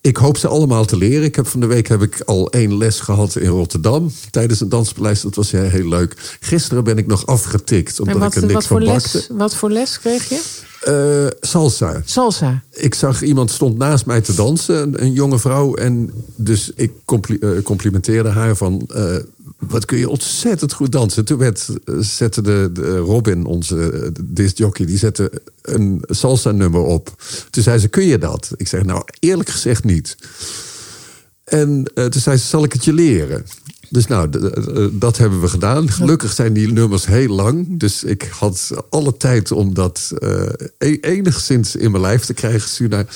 [0.00, 1.24] Ik hoop ze allemaal te leren.
[1.24, 4.12] Ik heb van de week heb ik al één les gehad in Rotterdam.
[4.30, 5.20] Tijdens een danspaleis.
[5.20, 6.36] Dat was heel, leuk.
[6.40, 8.00] Gisteren ben ik nog afgetikt.
[8.00, 10.40] Omdat wat, ik er niks wat, voor van les, wat voor les kreeg je?
[10.82, 12.02] Eh, salsa.
[12.04, 12.62] Salsa.
[12.70, 15.74] Ik zag iemand stond naast mij te dansen, een, een jonge vrouw.
[15.74, 18.82] En dus ik compli- eh, complimenteerde haar van...
[18.94, 19.16] eh,
[19.58, 21.24] wat kun je ontzettend goed dansen.
[21.24, 24.86] Toen werd, eh, zette de, de Robin, onze eh, discjockey...
[24.86, 25.30] die zette
[25.62, 27.22] een salsa-nummer op.
[27.50, 28.50] Toen zei ze, kun je dat?
[28.56, 30.16] Ik zeg, nou, eerlijk gezegd niet.
[31.44, 33.44] En eh, toen zei ze, zal ik het je leren?
[33.90, 34.28] Dus nou,
[34.92, 35.90] dat hebben we gedaan.
[35.90, 37.78] Gelukkig zijn die nummers heel lang.
[37.78, 40.42] Dus ik had alle tijd om dat eh,
[40.78, 42.68] e- enigszins in mijn lijf te krijgen.
[42.68, 43.06] Suna.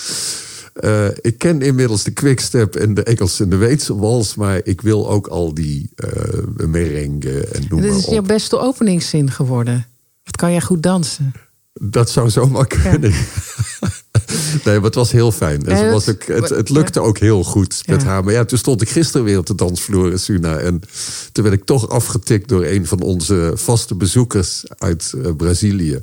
[0.72, 4.34] Eh, ik ken inmiddels de quickstep en de Engelse en de Weetse wals.
[4.34, 8.12] Maar ik wil ook al die eh merengue en noem Dit is op.
[8.12, 9.86] jouw beste openingszin geworden.
[10.24, 11.32] Wat kan jij goed dansen?
[11.72, 13.12] Dat zou zomaar kunnen.
[14.64, 15.66] nee, maar het was heel fijn.
[15.66, 18.08] En Ja, was ook, het, het lukte ook heel goed met Ja.
[18.08, 18.24] haar.
[18.24, 20.58] Maar ja, toen stond ik gisteren weer op de dansvloer in Suna.
[20.58, 20.80] En
[21.32, 26.00] toen werd ik toch afgetikt door een van onze vaste bezoekers uit eh, Brazilië.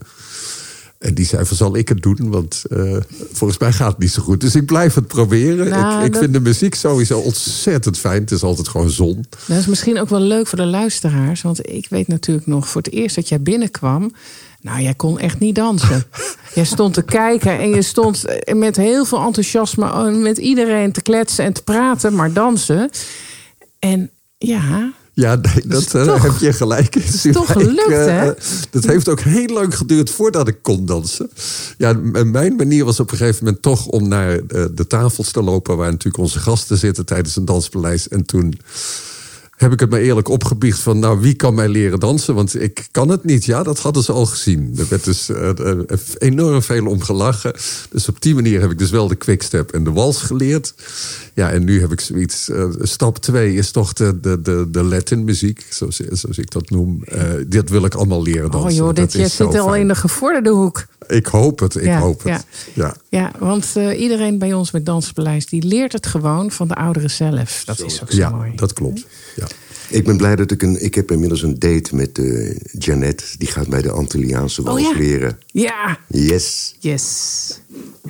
[0.99, 2.17] En die zei van, zal ik het doen?
[2.29, 2.95] Want eh,
[3.31, 4.41] volgens mij gaat het niet zo goed.
[4.41, 5.69] Dus ik blijf het proberen.
[5.69, 8.21] Nou, ik ik dat- vind de muziek sowieso ontzettend fijn.
[8.21, 9.25] Het is altijd gewoon zon.
[9.47, 11.41] Dat is misschien ook wel leuk voor de luisteraars.
[11.41, 14.11] Want ik weet natuurlijk nog voor het eerst dat jij binnenkwam.
[14.61, 16.03] Nou, jij kon echt niet dansen.
[16.55, 18.23] jij stond te kijken en je stond
[18.53, 22.89] met heel veel enthousiasme eh, met iedereen te kletsen en te praten, maar dansen.
[23.79, 26.95] En ja, Ja, nee, dat eh, toch- heb je gelijk.
[26.95, 27.03] in.
[27.03, 28.31] is toch gelukt, eh, hè?
[28.69, 31.29] Dat heeft ook heel lang geduurd voordat ik kon dansen.
[31.77, 31.93] Ja,
[32.23, 35.77] mijn manier was op een gegeven moment toch om naar eh, de tafels te lopen...
[35.77, 38.07] waar natuurlijk onze gasten zitten tijdens een danspaleis.
[38.07, 38.59] En toen
[39.59, 40.99] heb ik het me eerlijk opgebiecht van...
[40.99, 42.35] nou, wie kan mij leren dansen?
[42.35, 43.45] Want ik kan het niet.
[43.45, 44.73] Ja, dat hadden ze al gezien.
[44.77, 45.79] Er werd dus eh, eh,
[46.17, 47.53] enorm veel om gelachen.
[47.89, 50.73] Dus op die manier heb ik dus wel de quickstep en de wals geleerd.
[51.33, 52.49] Ja, en nu heb ik zoiets...
[52.49, 56.69] eh, stap twee is toch de, de, de, de Latin muziek, zoals, zoals ik dat
[56.69, 57.03] noem.
[57.03, 58.69] Eh, dit wil ik allemaal leren dansen.
[58.69, 60.85] oh joh, dit, zo zit al in de gevorderde hoek.
[61.09, 62.27] Ik hoop het, ik Ja, hoop het.
[62.27, 62.41] ja.
[62.73, 62.95] Ja.
[63.09, 65.49] Ja, want eh, iedereen bij ons met Dansbeleid...
[65.49, 67.61] die leert het gewoon van de ouderen zelf.
[67.65, 68.51] Dat is ook zo Ja, mooi.
[68.55, 69.05] dat klopt.
[69.35, 69.47] Ja.
[69.89, 70.83] Ik ben blij dat ik een...
[70.83, 73.35] Ik heb inmiddels een date met eh Janet.
[73.37, 74.97] Die gaat mij de Antilliaanse wals Oh ja.
[74.97, 75.39] leren.
[75.45, 76.75] Ja, Yes.
[76.79, 77.59] Yes.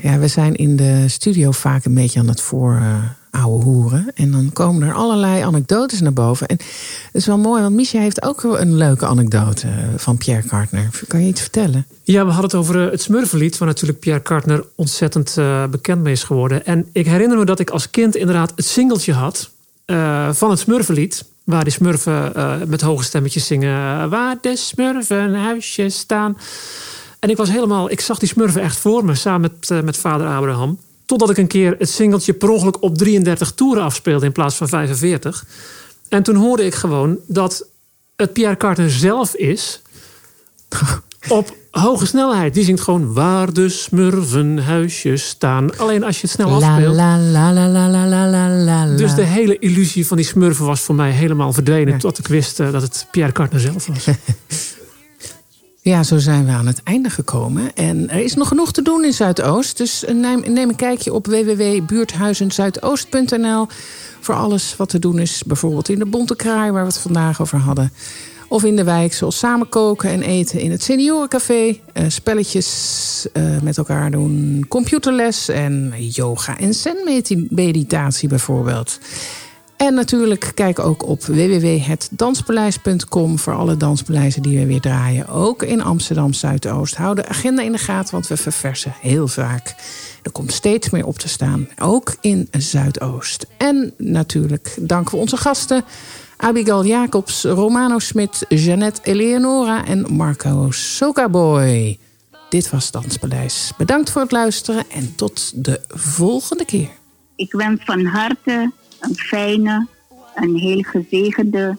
[0.02, 4.12] Ja, we zijn in de studio vaak een beetje aan het voor eh ouwe hoeren.
[4.16, 6.48] En dan komen er allerlei anekdotes naar boven.
[6.48, 6.56] En
[7.06, 10.90] het is wel mooi, want Misha heeft ook een leuke anekdote van Pierre Cartner.
[11.08, 11.86] Kan je iets vertellen?
[12.04, 16.02] Ja, we hadden het over eh, het Smurfenlied, waar natuurlijk Pierre Cartner ontzettend eh, bekend
[16.02, 16.66] mee is geworden.
[16.66, 19.50] En ik herinner me dat ik als kind inderdaad het singeltje had
[19.86, 21.26] eh, van het Smurfenlied.
[21.44, 22.34] Waar die smurfen
[22.68, 24.10] met hoge stemmetjes zingen.
[24.10, 26.38] Waar de smurfen huisjes staan.
[27.20, 30.28] En ik was helemaal, ik zag die smurfen echt voor me, samen met, met vader
[30.28, 30.80] Abraham.
[31.10, 34.68] Totdat ik een keer het singeltje per ongeluk op 33 toeren afspeelde in plaats van
[34.68, 35.46] 45.
[36.10, 37.66] En toen hoorde ik gewoon dat
[38.16, 39.82] het Pierre Carter zelf is.
[41.28, 42.54] op hoge snelheid.
[42.54, 45.78] Die zingt gewoon waar de smurvenhuisjes staan.
[45.78, 46.96] Alleen als je het snel afspeelt.
[48.98, 52.00] Dus de hele illusie van die smurven was voor mij helemaal verdwenen.
[52.00, 54.08] Tot ik wist eh, dat het Pierre Carter zelf was.
[55.82, 57.76] Ja, zo zijn we aan het einde gekomen.
[57.76, 59.78] En er is nog genoeg te doen in Zuidoost.
[59.78, 63.68] Dus eh, neem, neem een kijkje op www.buurthuizenzuidoost.nl
[64.20, 65.44] voor alles wat te doen is.
[65.46, 67.92] Bijvoorbeeld in de Bonte Kraai, waar we het vandaag over hadden.
[68.48, 71.80] Of in de wijk, zoals samen koken en eten in het seniorencafé.
[71.94, 74.66] eh, spelletjes eh, met elkaar doen.
[74.68, 79.00] Computerles en yoga en zen-meditatie bijvoorbeeld.
[79.80, 85.28] En natuurlijk kijk ook op www.hetdanspaleis.com voor alle danspaleizen die we weer draaien.
[85.28, 86.96] Ook in Amsterdam Zuidoost.
[86.96, 89.76] Hou de agenda in de gaten, want we verversen heel vaak.
[90.24, 93.48] Er komt steeds meer op te staan, ook in Zuidoost.
[93.58, 95.84] En natuurlijk danken we onze gasten.
[96.38, 102.00] Abigail Jacobs, Romano Smit, Jeannette Eleonora en Marco Sokaboy.
[102.50, 103.72] Dit was Danspaleis.
[103.78, 106.90] Bedankt voor het luisteren en tot de volgende keer.
[107.36, 109.88] Ik wens van harte een fijne,
[110.36, 111.78] een heel gezegende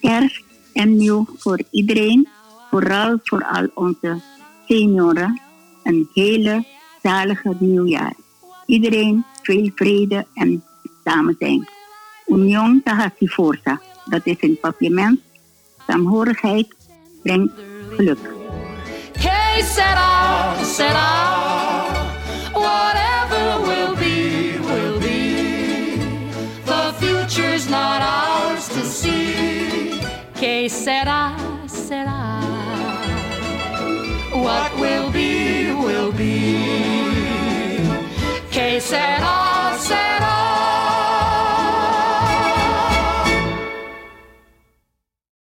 [0.00, 2.28] kerst en nieuw voor iedereen.
[2.70, 4.20] Vooral voor al onze
[4.68, 5.40] senioren.
[5.82, 6.64] Een hele
[7.02, 8.14] zalige nieuwjaar.
[8.66, 10.64] Iedereen veel vrede en
[11.04, 11.68] samen zijn.
[12.26, 13.80] Union tahasi forza.
[14.04, 15.20] Dat is een compliment.
[15.86, 16.74] Saamhorigheid
[17.22, 17.52] brengt
[17.96, 18.32] geluk.
[19.18, 22.03] Hey, set up.
[30.68, 31.36] say, será,
[31.66, 32.40] será.
[34.32, 36.58] What will be, will be.
[38.50, 39.43] Que será?